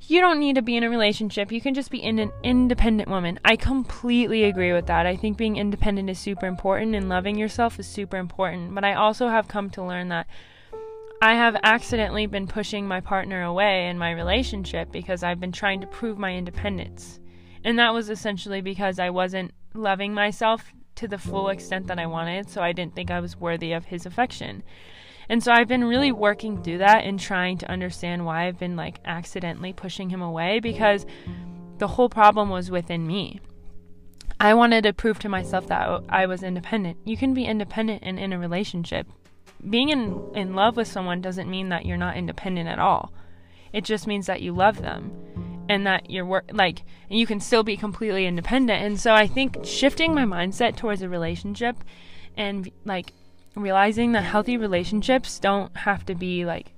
You 0.08 0.20
don't 0.22 0.40
need 0.40 0.54
to 0.54 0.62
be 0.62 0.76
in 0.76 0.82
a 0.82 0.90
relationship. 0.90 1.52
You 1.52 1.60
can 1.60 1.74
just 1.74 1.90
be 1.90 2.02
in 2.02 2.18
an 2.18 2.32
independent 2.42 3.10
woman. 3.10 3.38
I 3.44 3.54
completely 3.54 4.44
agree 4.44 4.72
with 4.72 4.86
that. 4.86 5.06
I 5.06 5.14
think 5.14 5.36
being 5.36 5.56
independent 5.56 6.08
is 6.08 6.18
super 6.18 6.46
important 6.46 6.96
and 6.96 7.10
loving 7.10 7.36
yourself 7.36 7.78
is 7.78 7.86
super 7.86 8.16
important. 8.16 8.74
But 8.74 8.82
I 8.82 8.94
also 8.94 9.28
have 9.28 9.46
come 9.46 9.68
to 9.70 9.84
learn 9.84 10.08
that 10.08 10.26
I 11.20 11.34
have 11.34 11.54
accidentally 11.62 12.24
been 12.24 12.46
pushing 12.46 12.88
my 12.88 13.00
partner 13.00 13.42
away 13.42 13.88
in 13.88 13.98
my 13.98 14.10
relationship 14.10 14.90
because 14.90 15.22
I've 15.22 15.38
been 15.38 15.52
trying 15.52 15.82
to 15.82 15.86
prove 15.86 16.18
my 16.18 16.34
independence. 16.34 17.19
And 17.64 17.78
that 17.78 17.92
was 17.92 18.10
essentially 18.10 18.60
because 18.60 18.98
I 18.98 19.10
wasn't 19.10 19.52
loving 19.74 20.14
myself 20.14 20.72
to 20.96 21.08
the 21.08 21.18
full 21.18 21.48
extent 21.48 21.86
that 21.86 21.98
I 21.98 22.06
wanted, 22.06 22.48
so 22.48 22.62
I 22.62 22.72
didn't 22.72 22.94
think 22.94 23.10
I 23.10 23.20
was 23.20 23.36
worthy 23.36 23.72
of 23.72 23.86
his 23.86 24.06
affection. 24.06 24.62
And 25.28 25.42
so 25.42 25.52
I've 25.52 25.68
been 25.68 25.84
really 25.84 26.10
working 26.10 26.62
through 26.62 26.78
that 26.78 27.04
and 27.04 27.18
trying 27.18 27.56
to 27.58 27.70
understand 27.70 28.26
why 28.26 28.46
I've 28.46 28.58
been 28.58 28.76
like 28.76 28.98
accidentally 29.04 29.72
pushing 29.72 30.10
him 30.10 30.20
away 30.20 30.58
because 30.58 31.06
the 31.78 31.86
whole 31.86 32.08
problem 32.08 32.50
was 32.50 32.70
within 32.70 33.06
me. 33.06 33.40
I 34.40 34.54
wanted 34.54 34.82
to 34.82 34.92
prove 34.92 35.18
to 35.20 35.28
myself 35.28 35.68
that 35.68 36.02
I 36.08 36.26
was 36.26 36.42
independent. 36.42 36.98
You 37.04 37.16
can 37.16 37.32
be 37.32 37.44
independent 37.44 38.02
and 38.02 38.18
in 38.18 38.32
a 38.32 38.38
relationship. 38.38 39.06
Being 39.68 39.90
in, 39.90 40.20
in 40.34 40.54
love 40.54 40.76
with 40.76 40.88
someone 40.88 41.20
doesn't 41.20 41.48
mean 41.48 41.68
that 41.68 41.86
you're 41.86 41.96
not 41.96 42.16
independent 42.16 42.68
at 42.68 42.78
all. 42.78 43.12
It 43.72 43.84
just 43.84 44.06
means 44.06 44.26
that 44.26 44.42
you 44.42 44.52
love 44.52 44.82
them 44.82 45.12
and 45.70 45.86
that 45.86 46.10
you're 46.10 46.26
work 46.26 46.50
like 46.52 46.82
and 47.08 47.16
you 47.16 47.26
can 47.26 47.38
still 47.38 47.62
be 47.62 47.76
completely 47.76 48.26
independent. 48.26 48.84
And 48.84 48.98
so 48.98 49.14
I 49.14 49.28
think 49.28 49.64
shifting 49.64 50.12
my 50.12 50.24
mindset 50.24 50.76
towards 50.76 51.00
a 51.00 51.08
relationship 51.08 51.76
and 52.36 52.68
like 52.84 53.12
realizing 53.54 54.12
that 54.12 54.22
healthy 54.22 54.56
relationships 54.56 55.38
don't 55.38 55.74
have 55.76 56.04
to 56.06 56.16
be 56.16 56.44
like 56.44 56.72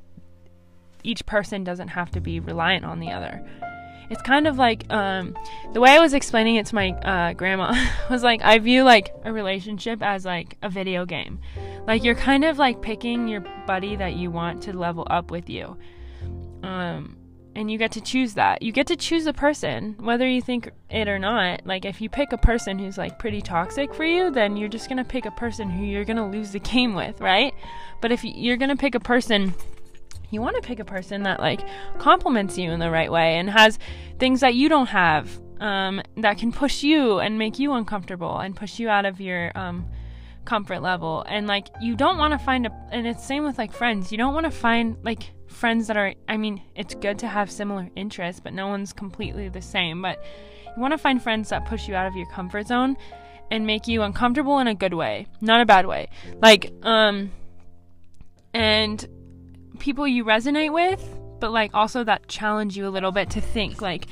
each 1.03 1.25
person 1.25 1.65
doesn't 1.65 1.89
have 1.89 2.11
to 2.11 2.21
be 2.21 2.39
reliant 2.39 2.85
on 2.85 3.01
the 3.01 3.11
other. 3.11 3.43
It's 4.11 4.21
kind 4.21 4.47
of 4.47 4.59
like 4.59 4.85
um, 4.93 5.39
the 5.73 5.81
way 5.81 5.93
I 5.93 5.99
was 5.99 6.13
explaining 6.13 6.57
it 6.57 6.67
to 6.67 6.75
my 6.75 6.91
uh, 6.91 7.33
grandma 7.33 7.75
was 8.11 8.23
like 8.23 8.43
I 8.43 8.59
view 8.59 8.85
like 8.85 9.15
a 9.25 9.33
relationship 9.33 10.03
as 10.03 10.27
like 10.27 10.59
a 10.61 10.69
video 10.69 11.07
game. 11.07 11.41
Like 11.87 12.05
you're 12.05 12.15
kind 12.15 12.45
of 12.45 12.59
like 12.59 12.83
picking 12.83 13.27
your 13.27 13.41
buddy 13.67 13.97
that 13.97 14.17
you 14.17 14.31
want 14.31 14.65
to 14.65 14.77
level 14.77 15.07
up 15.09 15.31
with 15.31 15.49
you. 15.49 15.79
Um, 16.63 17.17
and 17.55 17.71
you 17.71 17.79
get 17.79 17.93
to 17.93 18.01
choose 18.01 18.35
that. 18.35 18.63
You 18.63 18.73
get 18.73 18.87
to 18.89 18.97
choose 18.97 19.27
a 19.27 19.33
person, 19.33 19.97
whether 20.01 20.27
you 20.29 20.41
think 20.41 20.71
it 20.91 21.09
or 21.09 21.19
not. 21.19 21.67
Like, 21.67 21.85
if 21.85 22.01
you 22.01 22.09
pick 22.09 22.33
a 22.33 22.39
person 22.39 22.79
who's 22.79 22.99
like 22.99 23.19
pretty 23.19 23.41
toxic 23.41 23.95
for 23.95 24.05
you, 24.05 24.31
then 24.31 24.57
you're 24.57 24.69
just 24.69 24.89
gonna 24.89 25.05
pick 25.05 25.27
a 25.27 25.31
person 25.33 25.69
who 25.71 25.85
you're 25.85 26.05
gonna 26.05 26.29
lose 26.29 26.53
the 26.53 26.59
game 26.73 26.95
with, 26.95 27.21
right? 27.21 27.55
But 28.01 28.13
if 28.13 28.25
you're 28.25 28.57
gonna 28.57 28.77
pick 28.77 28.95
a 28.95 29.01
person, 29.01 29.55
you 30.31 30.41
want 30.41 30.57
to 30.57 30.63
pick 30.63 30.81
a 30.81 30.85
person 30.85 31.23
that 31.25 31.41
like 31.41 31.61
complements 31.99 32.57
you 32.57 32.71
in 32.71 32.81
the 32.81 32.91
right 32.91 33.13
way 33.13 33.37
and 33.37 33.51
has 33.51 33.79
things 34.19 34.41
that 34.41 34.55
you 34.55 34.69
don't 34.69 34.87
have 34.87 35.41
um, 35.61 36.03
that 36.17 36.39
can 36.39 36.51
push 36.51 36.83
you 36.83 37.21
and 37.21 37.39
make 37.39 37.59
you 37.59 37.73
uncomfortable 37.73 38.39
and 38.39 38.57
push 38.57 38.79
you 38.79 38.89
out 38.89 39.05
of 39.05 39.21
your 39.21 39.53
um, 39.57 39.87
comfort 40.45 40.81
level. 40.81 41.25
And 41.29 41.47
like, 41.47 41.69
you 41.81 41.97
don't 41.97 42.19
want 42.19 42.33
to 42.33 42.39
find 42.39 42.67
a, 42.67 42.71
and 42.91 43.07
it's 43.07 43.25
same 43.25 43.45
with 43.45 43.59
like 43.59 43.73
friends. 43.73 44.13
You 44.13 44.19
don't 44.19 44.35
want 44.35 44.47
to 44.47 44.51
find 44.51 44.97
like 45.03 45.31
friends 45.47 45.87
that 45.87 45.97
are, 45.97 46.15
I 46.29 46.37
mean, 46.37 46.63
it's 46.75 46.95
good 46.95 47.19
to 47.21 47.29
have 47.29 47.51
similar 47.51 47.89
interests, 47.97 48.41
but 48.41 48.53
no 48.53 48.69
one's 48.69 48.93
completely 48.93 49.49
the 49.49 49.63
same. 49.63 50.03
But 50.03 50.23
you 50.75 50.81
want 50.81 50.93
to 50.93 50.99
find 50.99 51.23
friends 51.23 51.51
that 51.51 51.67
push 51.67 51.89
you 51.89 51.95
out 51.95 52.07
of 52.07 52.17
your 52.17 52.27
comfort 52.31 52.67
zone 52.67 52.97
and 53.51 53.67
make 53.67 53.87
you 53.87 54.03
uncomfortable 54.03 54.59
in 54.61 54.67
a 54.67 54.75
good 54.75 54.95
way, 54.95 55.27
not 55.41 55.61
a 55.61 55.67
bad 55.67 55.87
way. 55.87 56.09
Like, 56.41 56.73
um, 56.83 57.31
and 58.55 59.07
people 59.79 60.09
you 60.09 60.25
resonate 60.25 60.73
with, 60.73 61.07
but 61.39 61.53
like 61.53 61.73
also 61.75 62.05
that 62.05 62.29
challenge 62.29 62.77
you 62.77 62.87
a 62.87 62.91
little 62.91 63.13
bit 63.13 63.31
to 63.31 63.41
think, 63.41 63.83
like, 63.83 64.07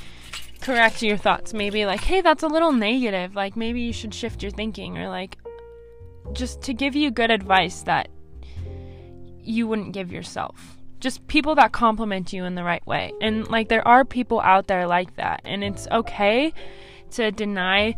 correct 0.61 1.01
your 1.01 1.17
thoughts. 1.17 1.55
Maybe 1.55 1.87
like, 1.87 2.01
hey, 2.01 2.21
that's 2.21 2.43
a 2.43 2.49
little 2.49 2.73
negative. 2.73 3.35
Like, 3.35 3.57
maybe 3.57 3.81
you 3.81 3.93
should 3.95 4.13
shift 4.13 4.43
your 4.43 4.53
thinking, 4.53 4.99
or 4.99 5.09
like, 5.09 5.39
just 6.33 6.63
to 6.63 6.75
give 6.75 6.95
you 6.95 7.11
good 7.11 7.31
advice 7.31 7.83
that 7.83 8.09
you 9.43 9.67
wouldn't 9.67 9.93
give 9.93 10.13
yourself 10.13 10.77
just 11.01 11.27
people 11.27 11.55
that 11.55 11.73
complement 11.73 12.33
you 12.33 12.45
in 12.45 12.55
the 12.55 12.63
right 12.63 12.87
way. 12.87 13.13
And 13.21 13.49
like 13.49 13.69
there 13.69 13.87
are 13.89 14.05
people 14.05 14.41
out 14.41 14.69
there 14.69 14.87
like 14.87 15.17
that 15.17 15.41
and 15.45 15.65
it's 15.65 15.89
okay 15.91 16.53
to 17.13 17.33
deny 17.33 17.97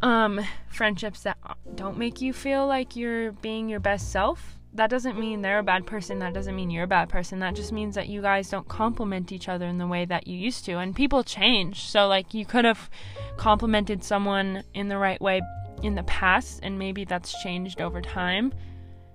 um 0.00 0.40
friendships 0.68 1.22
that 1.24 1.36
don't 1.74 1.98
make 1.98 2.20
you 2.20 2.32
feel 2.32 2.66
like 2.66 2.94
you're 2.94 3.32
being 3.32 3.68
your 3.68 3.80
best 3.80 4.12
self. 4.12 4.58
That 4.74 4.90
doesn't 4.90 5.18
mean 5.18 5.40
they're 5.40 5.58
a 5.58 5.64
bad 5.64 5.86
person. 5.86 6.18
That 6.18 6.34
doesn't 6.34 6.54
mean 6.54 6.70
you're 6.70 6.84
a 6.84 6.86
bad 6.86 7.08
person. 7.08 7.40
That 7.40 7.56
just 7.56 7.72
means 7.72 7.94
that 7.94 8.08
you 8.08 8.20
guys 8.20 8.50
don't 8.50 8.68
complement 8.68 9.32
each 9.32 9.48
other 9.48 9.66
in 9.66 9.78
the 9.78 9.86
way 9.86 10.04
that 10.04 10.28
you 10.28 10.36
used 10.38 10.66
to. 10.66 10.78
And 10.78 10.94
people 10.94 11.24
change. 11.24 11.86
So 11.88 12.06
like 12.06 12.34
you 12.34 12.44
could 12.44 12.66
have 12.66 12.90
complemented 13.38 14.04
someone 14.04 14.62
in 14.74 14.88
the 14.88 14.98
right 14.98 15.20
way 15.20 15.40
in 15.82 15.94
the 15.94 16.02
past 16.04 16.60
and 16.62 16.78
maybe 16.78 17.04
that's 17.04 17.40
changed 17.42 17.80
over 17.80 18.00
time. 18.00 18.52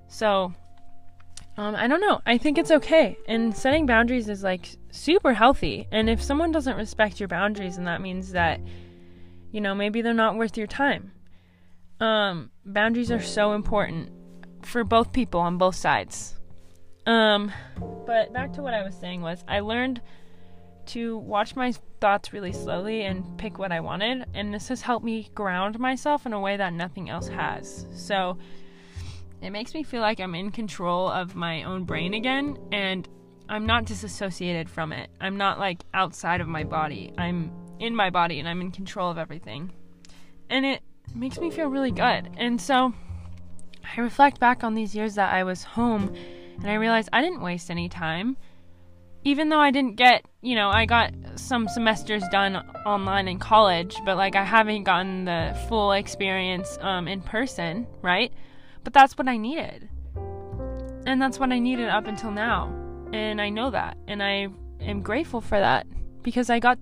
So 0.08 0.54
um, 1.56 1.76
I 1.76 1.88
don't 1.88 2.02
know. 2.02 2.22
I 2.26 2.38
think 2.38 2.58
it's 2.58 2.72
okay. 2.72 3.18
And 3.28 3.56
setting 3.56 3.86
boundaries 3.86 4.28
is 4.28 4.44
like 4.44 4.70
super 4.92 5.34
healthy. 5.34 5.88
And 5.92 6.10
if 6.10 6.22
someone 6.22 6.52
doesn't 6.52 6.78
respect 6.78 7.20
your 7.20 7.28
boundaries, 7.28 7.78
and 7.78 7.86
that 7.86 8.02
means 8.02 8.32
that, 8.32 8.60
you 9.52 9.62
know, 9.62 9.76
maybe 9.76 10.02
they're 10.02 10.14
not 10.14 10.36
worth 10.36 10.58
your 10.58 10.68
time. 10.68 11.12
Um, 12.00 12.50
boundaries 12.66 13.12
are 13.12 13.22
so 13.22 13.54
important 13.54 14.10
for 14.64 14.84
both 14.84 15.14
people 15.14 15.40
on 15.40 15.58
both 15.58 15.76
sides. 15.76 16.36
Um, 17.06 17.52
but 18.08 18.34
back 18.34 18.54
to 18.54 18.64
what 18.64 18.74
I 18.74 18.84
was 18.84 18.96
saying 18.96 19.22
was 19.22 19.44
I 19.48 19.60
learned 19.60 20.02
to 20.88 21.18
watch 21.18 21.56
my 21.56 21.74
thoughts 22.00 22.34
really 22.34 22.52
slowly 22.52 23.04
and 23.04 23.38
pick 23.38 23.58
what 23.58 23.72
I 23.72 23.80
wanted, 23.80 24.26
and 24.34 24.54
this 24.54 24.68
has 24.68 24.82
helped 24.82 25.06
me 25.06 25.30
ground 25.36 25.80
myself 25.80 26.26
in 26.26 26.34
a 26.34 26.40
way 26.40 26.58
that 26.58 26.74
nothing 26.74 27.10
else 27.10 27.28
has. 27.28 27.88
So 27.94 28.38
it 29.42 29.52
makes 29.52 29.74
me 29.74 29.84
feel 29.84 30.02
like 30.02 30.20
I'm 30.20 30.36
in 30.36 30.52
control 30.52 31.10
of 31.10 31.36
my 31.36 31.64
own 31.64 31.84
brain 31.84 32.14
again 32.14 32.58
and 32.72 33.08
I'm 33.50 33.66
not 33.66 33.84
disassociated 33.84 34.70
from 34.70 34.94
it. 34.94 35.10
I'm 35.20 35.36
not 35.36 35.60
like 35.60 35.84
outside 35.94 36.40
of 36.40 36.48
my 36.48 36.64
body. 36.64 37.14
I'm 37.18 37.52
in 37.80 37.94
my 37.94 38.10
body 38.10 38.40
and 38.40 38.48
I'm 38.48 38.62
in 38.62 38.72
control 38.72 39.12
of 39.12 39.18
everything. 39.18 39.74
And 40.50 40.66
it 40.66 40.82
makes 41.14 41.40
me 41.40 41.52
feel 41.52 41.68
really 41.68 41.92
good. 41.92 42.30
And 42.38 42.60
so 42.60 42.94
I 43.84 44.00
reflect 44.00 44.40
back 44.40 44.64
on 44.64 44.76
these 44.76 44.96
years 44.96 45.16
that 45.16 45.34
I 45.34 45.44
was 45.44 45.64
home 45.64 46.16
and 46.58 46.70
I 46.70 46.76
realized 46.76 47.10
I 47.12 47.22
didn't 47.22 47.42
waste 47.42 47.70
any 47.70 47.90
time. 47.90 48.38
Even 49.26 49.50
though 49.50 49.60
I 49.60 49.72
didn't 49.72 49.96
get, 49.96 50.26
you 50.42 50.56
know, 50.56 50.70
I 50.70 50.86
got 50.86 51.14
some 51.36 51.68
semesters 51.68 52.24
done 52.30 52.58
online 52.86 53.28
in 53.28 53.40
college, 53.40 53.98
but 54.06 54.18
like 54.18 54.36
I 54.36 54.44
haven't 54.44 54.84
gotten 54.84 55.26
the 55.26 55.58
full 55.70 55.94
experience 55.94 56.78
um, 56.82 57.08
in 57.08 57.22
person, 57.22 57.88
right? 58.02 58.34
But 58.84 58.94
that's 58.94 59.18
what 59.18 59.30
I 59.30 59.38
needed. 59.38 59.88
And 61.06 61.22
that's 61.22 61.40
what 61.40 61.52
I 61.52 61.60
needed 61.60 61.90
up 61.90 62.08
until 62.08 62.32
now. 62.32 62.74
And 63.14 63.42
I 63.42 63.50
know 63.50 63.70
that. 63.72 63.98
And 64.08 64.22
I 64.22 64.48
am 64.82 65.02
grateful 65.02 65.42
for 65.42 65.60
that 65.60 65.88
because 66.22 66.50
I 66.50 66.60
got 66.60 66.78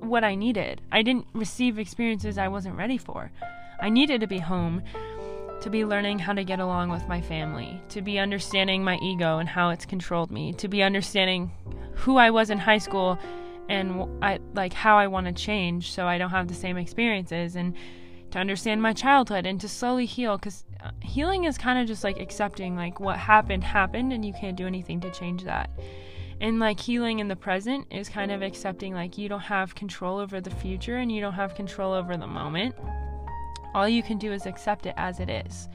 what 0.00 0.24
I 0.24 0.34
needed. 0.34 0.80
I 0.90 1.02
didn't 1.02 1.26
receive 1.34 1.78
experiences 1.78 2.38
I 2.38 2.48
wasn't 2.48 2.76
ready 2.76 2.98
for. 2.98 3.30
I 3.80 3.90
needed 3.90 4.20
to 4.20 4.26
be 4.26 4.38
home 4.38 4.82
to 5.62 5.70
be 5.70 5.84
learning 5.84 6.18
how 6.18 6.32
to 6.32 6.42
get 6.42 6.58
along 6.58 6.90
with 6.90 7.06
my 7.06 7.20
family, 7.20 7.80
to 7.88 8.02
be 8.02 8.18
understanding 8.18 8.82
my 8.82 8.98
ego 9.00 9.38
and 9.38 9.48
how 9.48 9.70
it's 9.70 9.86
controlled 9.86 10.30
me, 10.30 10.52
to 10.54 10.66
be 10.66 10.82
understanding 10.82 11.52
who 11.94 12.16
I 12.16 12.30
was 12.30 12.50
in 12.50 12.58
high 12.58 12.78
school 12.78 13.16
and 13.68 14.08
I 14.20 14.40
like 14.54 14.72
how 14.72 14.96
I 14.98 15.06
want 15.06 15.28
to 15.28 15.32
change 15.32 15.92
so 15.92 16.06
I 16.06 16.18
don't 16.18 16.30
have 16.30 16.48
the 16.48 16.54
same 16.54 16.76
experiences 16.76 17.54
and 17.54 17.76
to 18.32 18.40
understand 18.40 18.82
my 18.82 18.92
childhood 18.92 19.46
and 19.46 19.60
to 19.60 19.68
slowly 19.68 20.04
heal 20.04 20.36
cuz 20.36 20.64
uh, 20.82 20.90
healing 21.00 21.44
is 21.44 21.56
kind 21.58 21.78
of 21.78 21.86
just 21.86 22.02
like 22.02 22.18
accepting 22.18 22.74
like 22.74 22.98
what 22.98 23.16
happened 23.16 23.62
happened 23.62 24.12
and 24.12 24.24
you 24.24 24.32
can't 24.32 24.56
do 24.56 24.66
anything 24.66 25.00
to 25.00 25.10
change 25.10 25.44
that. 25.44 25.70
And 26.40 26.58
like 26.58 26.80
healing 26.80 27.20
in 27.20 27.28
the 27.28 27.36
present 27.36 27.86
is 27.88 28.08
kind 28.08 28.32
of 28.32 28.42
accepting 28.42 28.94
like 28.94 29.16
you 29.16 29.28
don't 29.28 29.40
have 29.40 29.76
control 29.76 30.18
over 30.18 30.40
the 30.40 30.50
future 30.50 30.96
and 30.96 31.12
you 31.12 31.20
don't 31.20 31.34
have 31.34 31.54
control 31.54 31.92
over 31.92 32.16
the 32.16 32.26
moment. 32.26 32.74
All 33.74 33.88
you 33.88 34.02
can 34.02 34.18
do 34.18 34.32
is 34.32 34.46
accept 34.46 34.86
it 34.86 34.94
as 34.96 35.20
it 35.20 35.30
is. 35.30 35.68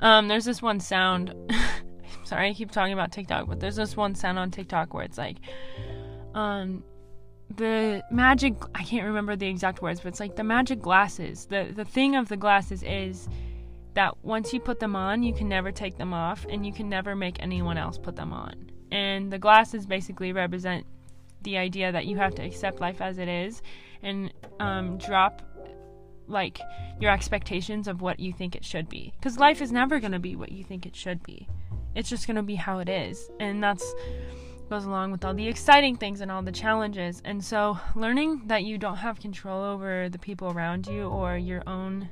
Um, 0.00 0.28
there's 0.28 0.44
this 0.44 0.62
one 0.62 0.80
sound. 0.80 1.34
sorry, 2.24 2.48
I 2.48 2.54
keep 2.54 2.70
talking 2.70 2.92
about 2.92 3.12
TikTok, 3.12 3.48
but 3.48 3.60
there's 3.60 3.76
this 3.76 3.96
one 3.96 4.14
sound 4.14 4.38
on 4.38 4.50
TikTok 4.50 4.94
where 4.94 5.04
it's 5.04 5.18
like, 5.18 5.36
um, 6.34 6.82
the 7.56 8.02
magic. 8.10 8.54
I 8.74 8.82
can't 8.84 9.04
remember 9.04 9.36
the 9.36 9.48
exact 9.48 9.82
words, 9.82 10.00
but 10.00 10.08
it's 10.08 10.20
like 10.20 10.36
the 10.36 10.44
magic 10.44 10.80
glasses. 10.80 11.46
the 11.46 11.72
The 11.74 11.84
thing 11.84 12.16
of 12.16 12.28
the 12.28 12.36
glasses 12.36 12.82
is 12.82 13.28
that 13.94 14.16
once 14.22 14.52
you 14.52 14.60
put 14.60 14.78
them 14.78 14.94
on, 14.94 15.22
you 15.22 15.34
can 15.34 15.48
never 15.48 15.72
take 15.72 15.98
them 15.98 16.14
off 16.14 16.46
and 16.48 16.64
you 16.64 16.72
can 16.72 16.88
never 16.88 17.16
make 17.16 17.42
anyone 17.42 17.76
else 17.76 17.98
put 17.98 18.16
them 18.16 18.32
on. 18.32 18.70
And 18.92 19.32
the 19.32 19.38
glasses 19.38 19.86
basically 19.86 20.32
represent 20.32 20.86
the 21.42 21.56
idea 21.56 21.90
that 21.90 22.06
you 22.06 22.16
have 22.18 22.34
to 22.36 22.42
accept 22.42 22.80
life 22.80 23.00
as 23.00 23.18
it 23.18 23.28
is 23.28 23.62
and 24.02 24.32
um, 24.60 24.98
drop 24.98 25.42
like 26.30 26.60
your 27.00 27.10
expectations 27.10 27.88
of 27.88 28.00
what 28.00 28.20
you 28.20 28.32
think 28.32 28.54
it 28.54 28.64
should 28.64 28.88
be. 28.88 29.12
Because 29.18 29.38
life 29.38 29.60
is 29.60 29.72
never 29.72 30.00
going 30.00 30.12
to 30.12 30.18
be 30.18 30.36
what 30.36 30.52
you 30.52 30.64
think 30.64 30.86
it 30.86 30.96
should 30.96 31.22
be. 31.22 31.48
It's 31.94 32.08
just 32.08 32.26
going 32.26 32.36
to 32.36 32.42
be 32.42 32.54
how 32.54 32.78
it 32.78 32.88
is. 32.88 33.30
And 33.40 33.62
that's 33.62 33.94
goes 34.68 34.84
along 34.84 35.10
with 35.10 35.24
all 35.24 35.34
the 35.34 35.48
exciting 35.48 35.96
things 35.96 36.20
and 36.20 36.30
all 36.30 36.42
the 36.42 36.52
challenges. 36.52 37.20
And 37.24 37.44
so 37.44 37.76
learning 37.96 38.42
that 38.46 38.62
you 38.62 38.78
don't 38.78 38.96
have 38.96 39.18
control 39.18 39.64
over 39.64 40.08
the 40.08 40.18
people 40.18 40.52
around 40.52 40.86
you 40.86 41.08
or 41.08 41.36
your 41.36 41.64
own 41.66 42.08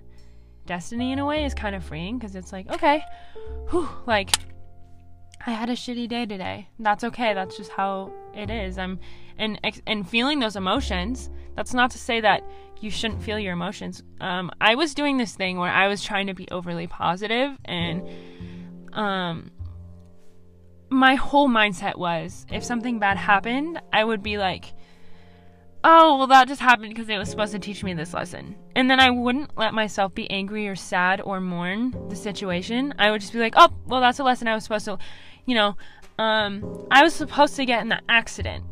destiny 0.66 1.12
in 1.12 1.20
a 1.20 1.24
way 1.24 1.44
is 1.44 1.54
kind 1.54 1.76
of 1.76 1.84
freeing 1.84 2.18
because 2.18 2.34
it's 2.34 2.52
like, 2.52 2.68
okay, 2.70 3.02
whew, 3.70 3.88
like 4.06 4.32
I 5.46 5.52
had 5.52 5.70
a 5.70 5.74
shitty 5.74 6.08
day 6.08 6.26
today. 6.26 6.68
That's 6.78 7.04
okay. 7.04 7.34
That's 7.34 7.56
just 7.56 7.70
how 7.72 8.12
it 8.34 8.50
is. 8.50 8.78
I'm 8.78 8.98
and 9.38 9.58
and 9.86 10.08
feeling 10.08 10.40
those 10.40 10.56
emotions. 10.56 11.30
That's 11.54 11.74
not 11.74 11.90
to 11.92 11.98
say 11.98 12.20
that 12.20 12.42
you 12.80 12.90
shouldn't 12.90 13.22
feel 13.22 13.38
your 13.38 13.52
emotions. 13.52 14.02
Um, 14.20 14.50
I 14.60 14.74
was 14.74 14.94
doing 14.94 15.16
this 15.16 15.34
thing 15.34 15.58
where 15.58 15.70
I 15.70 15.88
was 15.88 16.02
trying 16.02 16.26
to 16.28 16.34
be 16.34 16.48
overly 16.50 16.86
positive 16.86 17.56
and 17.64 18.08
um 18.92 19.50
my 20.90 21.16
whole 21.16 21.48
mindset 21.48 21.96
was 21.96 22.46
if 22.50 22.64
something 22.64 22.98
bad 22.98 23.16
happened, 23.16 23.80
I 23.92 24.04
would 24.04 24.22
be 24.22 24.38
like, 24.38 24.72
oh, 25.90 26.18
well, 26.18 26.26
that 26.26 26.48
just 26.48 26.60
happened 26.60 26.90
because 26.90 27.08
it 27.08 27.16
was 27.16 27.30
supposed 27.30 27.52
to 27.52 27.58
teach 27.58 27.82
me 27.82 27.94
this 27.94 28.12
lesson. 28.12 28.54
And 28.76 28.90
then 28.90 29.00
I 29.00 29.08
wouldn't 29.10 29.56
let 29.56 29.72
myself 29.72 30.14
be 30.14 30.30
angry 30.30 30.68
or 30.68 30.76
sad 30.76 31.22
or 31.22 31.40
mourn 31.40 31.94
the 32.10 32.16
situation. 32.16 32.92
I 32.98 33.10
would 33.10 33.22
just 33.22 33.32
be 33.32 33.38
like, 33.38 33.54
oh, 33.56 33.70
well, 33.86 34.02
that's 34.02 34.18
a 34.18 34.24
lesson 34.24 34.48
I 34.48 34.54
was 34.54 34.64
supposed 34.64 34.84
to, 34.84 34.98
you 35.46 35.54
know, 35.54 35.76
um, 36.18 36.86
I 36.90 37.02
was 37.02 37.14
supposed 37.14 37.56
to 37.56 37.64
get 37.64 37.80
in 37.80 37.88
that 37.88 38.04
accident. 38.06 38.64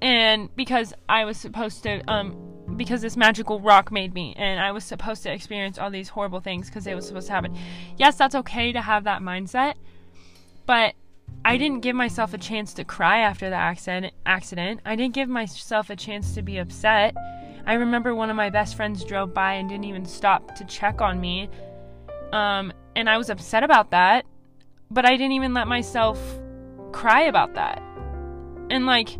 And 0.00 0.54
because 0.56 0.94
I 1.06 1.26
was 1.26 1.36
supposed 1.36 1.82
to, 1.82 2.00
um, 2.10 2.34
because 2.76 3.02
this 3.02 3.16
magical 3.16 3.60
rock 3.60 3.92
made 3.92 4.14
me, 4.14 4.34
and 4.38 4.58
I 4.58 4.72
was 4.72 4.84
supposed 4.84 5.22
to 5.24 5.32
experience 5.32 5.78
all 5.78 5.90
these 5.90 6.08
horrible 6.08 6.40
things 6.40 6.68
because 6.68 6.86
it 6.86 6.94
was 6.94 7.06
supposed 7.06 7.26
to 7.26 7.34
happen. 7.34 7.54
Yes, 7.98 8.16
that's 8.16 8.34
okay 8.34 8.72
to 8.72 8.80
have 8.80 9.04
that 9.04 9.20
mindset, 9.20 9.74
but 10.64 10.94
I 11.44 11.58
didn't 11.58 11.80
give 11.80 11.94
myself 11.94 12.32
a 12.32 12.38
chance 12.38 12.72
to 12.74 12.84
cry 12.84 13.18
after 13.18 13.50
the 13.50 13.56
accident. 13.56 14.14
Accident. 14.24 14.80
I 14.86 14.96
didn't 14.96 15.14
give 15.14 15.28
myself 15.28 15.90
a 15.90 15.96
chance 15.96 16.34
to 16.34 16.42
be 16.42 16.58
upset. 16.58 17.14
I 17.66 17.74
remember 17.74 18.14
one 18.14 18.30
of 18.30 18.36
my 18.36 18.50
best 18.50 18.76
friends 18.76 19.04
drove 19.04 19.34
by 19.34 19.54
and 19.54 19.68
didn't 19.68 19.84
even 19.84 20.06
stop 20.06 20.54
to 20.56 20.64
check 20.64 21.00
on 21.00 21.20
me. 21.20 21.50
Um, 22.32 22.72
and 22.96 23.10
I 23.10 23.18
was 23.18 23.28
upset 23.28 23.62
about 23.62 23.90
that, 23.90 24.24
but 24.90 25.04
I 25.04 25.10
didn't 25.10 25.32
even 25.32 25.54
let 25.54 25.68
myself 25.68 26.18
cry 26.92 27.22
about 27.22 27.54
that. 27.54 27.82
And 28.70 28.86
like 28.86 29.18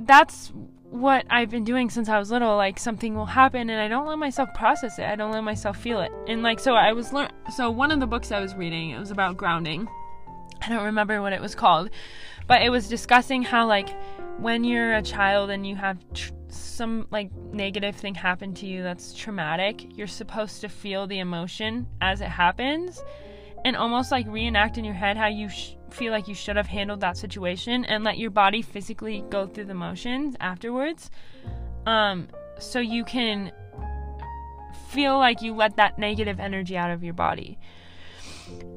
that's 0.00 0.52
what 0.90 1.26
I've 1.28 1.50
been 1.50 1.64
doing 1.64 1.90
since 1.90 2.08
I 2.08 2.18
was 2.18 2.30
little. 2.30 2.56
Like 2.56 2.78
something 2.78 3.14
will 3.14 3.26
happen 3.26 3.70
and 3.70 3.80
I 3.80 3.88
don't 3.88 4.06
let 4.06 4.18
myself 4.18 4.52
process 4.54 4.98
it. 4.98 5.04
I 5.04 5.16
don't 5.16 5.32
let 5.32 5.44
myself 5.44 5.76
feel 5.76 6.00
it. 6.00 6.10
And 6.26 6.42
like 6.42 6.60
so 6.60 6.74
I 6.74 6.92
was 6.92 7.12
learn 7.12 7.30
so 7.54 7.70
one 7.70 7.90
of 7.90 8.00
the 8.00 8.06
books 8.06 8.32
I 8.32 8.40
was 8.40 8.54
reading, 8.54 8.90
it 8.90 8.98
was 8.98 9.10
about 9.10 9.36
grounding. 9.36 9.88
I 10.62 10.68
don't 10.68 10.84
remember 10.84 11.22
what 11.22 11.32
it 11.32 11.40
was 11.40 11.54
called, 11.54 11.90
but 12.46 12.62
it 12.62 12.70
was 12.70 12.88
discussing 12.88 13.42
how 13.42 13.66
like 13.66 13.90
when 14.38 14.64
you're 14.64 14.94
a 14.94 15.02
child 15.02 15.50
and 15.50 15.66
you 15.66 15.76
have 15.76 15.98
tr- 16.14 16.32
some 16.48 17.06
like 17.10 17.30
negative 17.52 17.94
thing 17.96 18.14
happen 18.14 18.54
to 18.54 18.66
you 18.66 18.82
that's 18.82 19.14
traumatic, 19.14 19.96
you're 19.96 20.06
supposed 20.06 20.60
to 20.62 20.68
feel 20.68 21.06
the 21.06 21.18
emotion 21.18 21.86
as 22.00 22.20
it 22.20 22.28
happens 22.28 23.02
and 23.64 23.76
almost 23.76 24.10
like 24.10 24.26
reenact 24.28 24.78
in 24.78 24.84
your 24.84 24.94
head 24.94 25.16
how 25.16 25.26
you 25.26 25.48
sh- 25.48 25.74
feel 25.90 26.12
like 26.12 26.28
you 26.28 26.34
should 26.34 26.56
have 26.56 26.66
handled 26.66 27.00
that 27.00 27.16
situation 27.16 27.84
and 27.84 28.04
let 28.04 28.18
your 28.18 28.30
body 28.30 28.62
physically 28.62 29.24
go 29.30 29.46
through 29.46 29.64
the 29.64 29.74
motions 29.74 30.36
afterwards. 30.40 31.10
Um 31.86 32.28
so 32.58 32.80
you 32.80 33.04
can 33.04 33.52
feel 34.88 35.18
like 35.18 35.42
you 35.42 35.54
let 35.54 35.76
that 35.76 35.98
negative 35.98 36.40
energy 36.40 36.76
out 36.76 36.90
of 36.90 37.04
your 37.04 37.14
body. 37.14 37.58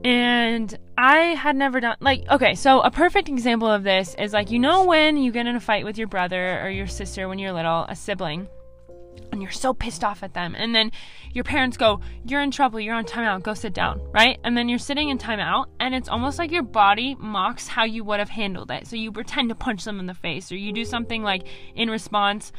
And 0.04 0.78
I 0.98 1.18
had 1.36 1.56
never 1.56 1.80
done 1.80 1.96
like 2.00 2.26
okay, 2.30 2.56
so 2.56 2.82
a 2.82 2.92
perfect 2.92 3.30
example 3.30 3.70
of 3.70 3.84
this 3.84 4.16
is 4.16 4.34
like 4.34 4.52
you 4.52 4.60
know 4.60 4.86
when 4.86 5.18
you 5.18 5.32
get 5.32 5.48
in 5.48 5.56
a 5.56 5.60
fight 5.60 5.86
with 5.86 5.98
your 5.98 6.08
brother 6.08 6.62
or 6.62 6.70
your 6.70 6.88
sister 6.88 7.28
when 7.28 7.40
you're 7.40 7.54
little, 7.54 7.86
a 7.88 7.96
sibling, 7.96 8.48
and 9.32 9.42
you're 9.42 9.52
so 9.52 9.74
pissed 9.74 10.04
off 10.04 10.24
at 10.24 10.34
them. 10.34 10.56
And 10.56 10.76
then 10.76 10.92
your 11.32 11.44
parents 11.44 11.78
go, 11.78 12.02
You're 12.26 12.42
in 12.42 12.52
trouble, 12.52 12.80
you're 12.80 12.96
on 12.96 13.06
timeout, 13.06 13.44
go 13.44 13.54
sit 13.54 13.74
down, 13.74 14.02
right? 14.12 14.40
And 14.44 14.58
then 14.58 14.70
you're 14.70 14.80
sitting 14.80 15.10
in 15.10 15.18
timeout, 15.18 15.66
and 15.80 15.96
it's 15.96 16.10
almost 16.10 16.38
like 16.38 16.52
your 16.52 16.64
body 16.64 17.16
mocks 17.20 17.68
how 17.68 17.84
you 17.84 18.04
would 18.04 18.20
have 18.20 18.30
handled 18.30 18.72
it. 18.72 18.88
So 18.88 18.96
you 18.96 19.12
pretend 19.12 19.50
to 19.50 19.56
punch 19.56 19.86
them 19.86 20.00
in 20.00 20.06
the 20.06 20.14
face, 20.14 20.52
or 20.52 20.58
you 20.58 20.74
do 20.74 20.86
something 20.86 21.24
like 21.24 21.48
in 21.76 21.90
response. 21.90 22.52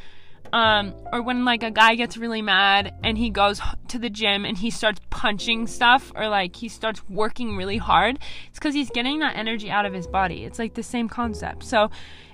Um, 0.53 0.93
or 1.11 1.23
when 1.23 1.45
like 1.45 1.63
a 1.63 1.71
guy 1.71 1.95
gets 1.95 2.15
really 2.15 2.43
mad 2.43 2.93
and 3.03 3.17
he 3.17 3.31
goes 3.31 3.59
to 3.87 3.97
the 3.97 4.09
gym 4.09 4.45
and 4.45 4.55
he 4.55 4.69
starts 4.69 5.01
punching 5.09 5.65
stuff 5.65 6.11
or 6.15 6.29
like 6.29 6.55
he 6.55 6.69
starts 6.69 7.01
working 7.09 7.57
really 7.57 7.77
hard, 7.77 8.19
it's 8.49 8.59
because 8.59 8.75
he's 8.75 8.91
getting 8.91 9.17
that 9.19 9.35
energy 9.35 9.71
out 9.71 9.87
of 9.87 9.93
his 9.93 10.05
body. 10.05 10.45
It's 10.45 10.59
like 10.59 10.75
the 10.75 10.83
same 10.83 11.09
concept. 11.09 11.63
So 11.63 11.89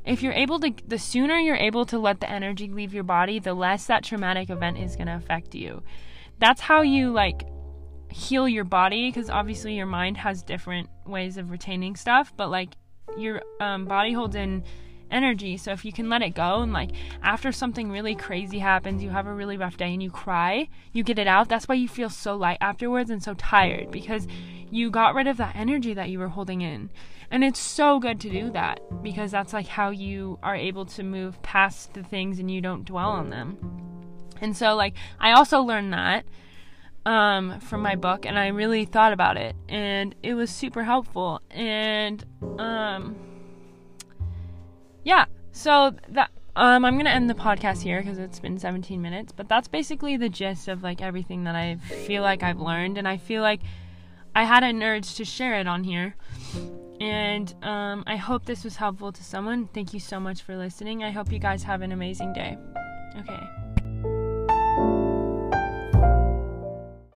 if 0.05 0.21
you're 0.21 0.33
able 0.33 0.59
to 0.59 0.73
the 0.87 0.97
sooner 0.97 1.37
you're 1.37 1.55
able 1.55 1.85
to 1.85 1.99
let 1.99 2.19
the 2.19 2.29
energy 2.29 2.67
leave 2.67 2.93
your 2.93 3.03
body 3.03 3.37
the 3.37 3.53
less 3.53 3.85
that 3.85 4.03
traumatic 4.03 4.49
event 4.49 4.77
is 4.77 4.95
going 4.95 5.07
to 5.07 5.15
affect 5.15 5.53
you 5.53 5.83
that's 6.39 6.61
how 6.61 6.81
you 6.81 7.11
like 7.11 7.43
heal 8.09 8.47
your 8.47 8.63
body 8.63 9.09
because 9.09 9.29
obviously 9.29 9.75
your 9.75 9.85
mind 9.85 10.17
has 10.17 10.41
different 10.41 10.89
ways 11.05 11.37
of 11.37 11.51
retaining 11.51 11.95
stuff 11.95 12.33
but 12.35 12.49
like 12.49 12.69
your 13.17 13.41
um, 13.59 13.85
body 13.85 14.13
holds 14.13 14.35
in 14.35 14.63
energy 15.11 15.57
so 15.57 15.71
if 15.71 15.83
you 15.83 15.91
can 15.91 16.09
let 16.09 16.21
it 16.21 16.35
go 16.35 16.61
and 16.61 16.73
like 16.73 16.91
after 17.23 17.51
something 17.51 17.91
really 17.91 18.15
crazy 18.15 18.59
happens 18.59 19.03
you 19.03 19.09
have 19.09 19.27
a 19.27 19.33
really 19.33 19.57
rough 19.57 19.77
day 19.77 19.93
and 19.93 20.03
you 20.03 20.11
cry 20.11 20.67
you 20.93 21.03
get 21.03 21.19
it 21.19 21.27
out 21.27 21.49
that's 21.49 21.67
why 21.67 21.75
you 21.75 21.87
feel 21.87 22.09
so 22.09 22.35
light 22.35 22.57
afterwards 22.61 23.09
and 23.09 23.23
so 23.23 23.33
tired 23.33 23.89
because 23.91 24.27
you 24.71 24.91
got 24.91 25.15
rid 25.15 25.27
of 25.27 25.37
that 25.37 25.55
energy 25.55 25.93
that 25.93 26.09
you 26.09 26.19
were 26.19 26.27
holding 26.27 26.61
in 26.61 26.89
and 27.31 27.43
it's 27.43 27.59
so 27.59 27.99
good 27.99 28.19
to 28.21 28.29
do 28.29 28.49
that 28.51 28.79
because 29.03 29.31
that's 29.31 29.53
like 29.53 29.67
how 29.67 29.91
you 29.91 30.39
are 30.41 30.55
able 30.55 30.85
to 30.85 31.03
move 31.03 31.41
past 31.43 31.93
the 31.93 32.03
things 32.03 32.39
and 32.39 32.49
you 32.49 32.59
don't 32.59 32.85
dwell 32.85 33.09
on 33.09 33.29
them. 33.29 33.57
And 34.41 34.57
so 34.57 34.75
like 34.75 34.95
I 35.19 35.33
also 35.33 35.61
learned 35.61 35.93
that 35.93 36.25
um, 37.05 37.59
from 37.59 37.81
my 37.81 37.95
book 37.95 38.25
and 38.25 38.37
I 38.37 38.47
really 38.47 38.85
thought 38.85 39.13
about 39.13 39.37
it 39.37 39.55
and 39.67 40.15
it 40.23 40.33
was 40.33 40.49
super 40.49 40.83
helpful. 40.83 41.41
And 41.51 42.23
um, 42.57 43.15
yeah, 45.09 45.25
so 45.51 45.95
that 46.09 46.29
um, 46.55 46.85
I'm 46.85 46.95
gonna 46.95 47.09
end 47.09 47.31
the 47.31 47.33
podcast 47.33 47.81
here 47.81 47.99
because 47.99 48.19
it's 48.19 48.39
been 48.39 48.59
17 48.59 49.01
minutes. 49.01 49.31
But 49.31 49.49
that's 49.49 49.67
basically 49.67 50.17
the 50.17 50.29
gist 50.29 50.67
of 50.67 50.83
like 50.83 51.01
everything 51.01 51.45
that 51.45 51.55
I 51.55 51.77
feel 52.05 52.21
like 52.21 52.43
I've 52.43 52.59
learned, 52.59 52.99
and 52.99 53.07
I 53.07 53.17
feel 53.17 53.41
like 53.41 53.61
I 54.35 54.43
had 54.43 54.63
an 54.63 54.83
urge 54.83 55.15
to 55.15 55.25
share 55.25 55.59
it 55.59 55.67
on 55.67 55.83
here. 55.83 56.15
And 57.01 57.51
um, 57.63 58.03
I 58.05 58.17
hope 58.17 58.45
this 58.45 58.63
was 58.63 58.75
helpful 58.75 59.11
to 59.11 59.23
someone. 59.23 59.67
Thank 59.73 59.95
you 59.95 59.99
so 59.99 60.19
much 60.19 60.43
for 60.43 60.55
listening. 60.55 61.03
I 61.03 61.09
hope 61.09 61.31
you 61.31 61.39
guys 61.39 61.63
have 61.63 61.81
an 61.81 61.91
amazing 61.91 62.33
day. 62.33 62.55
Okay. 63.17 63.68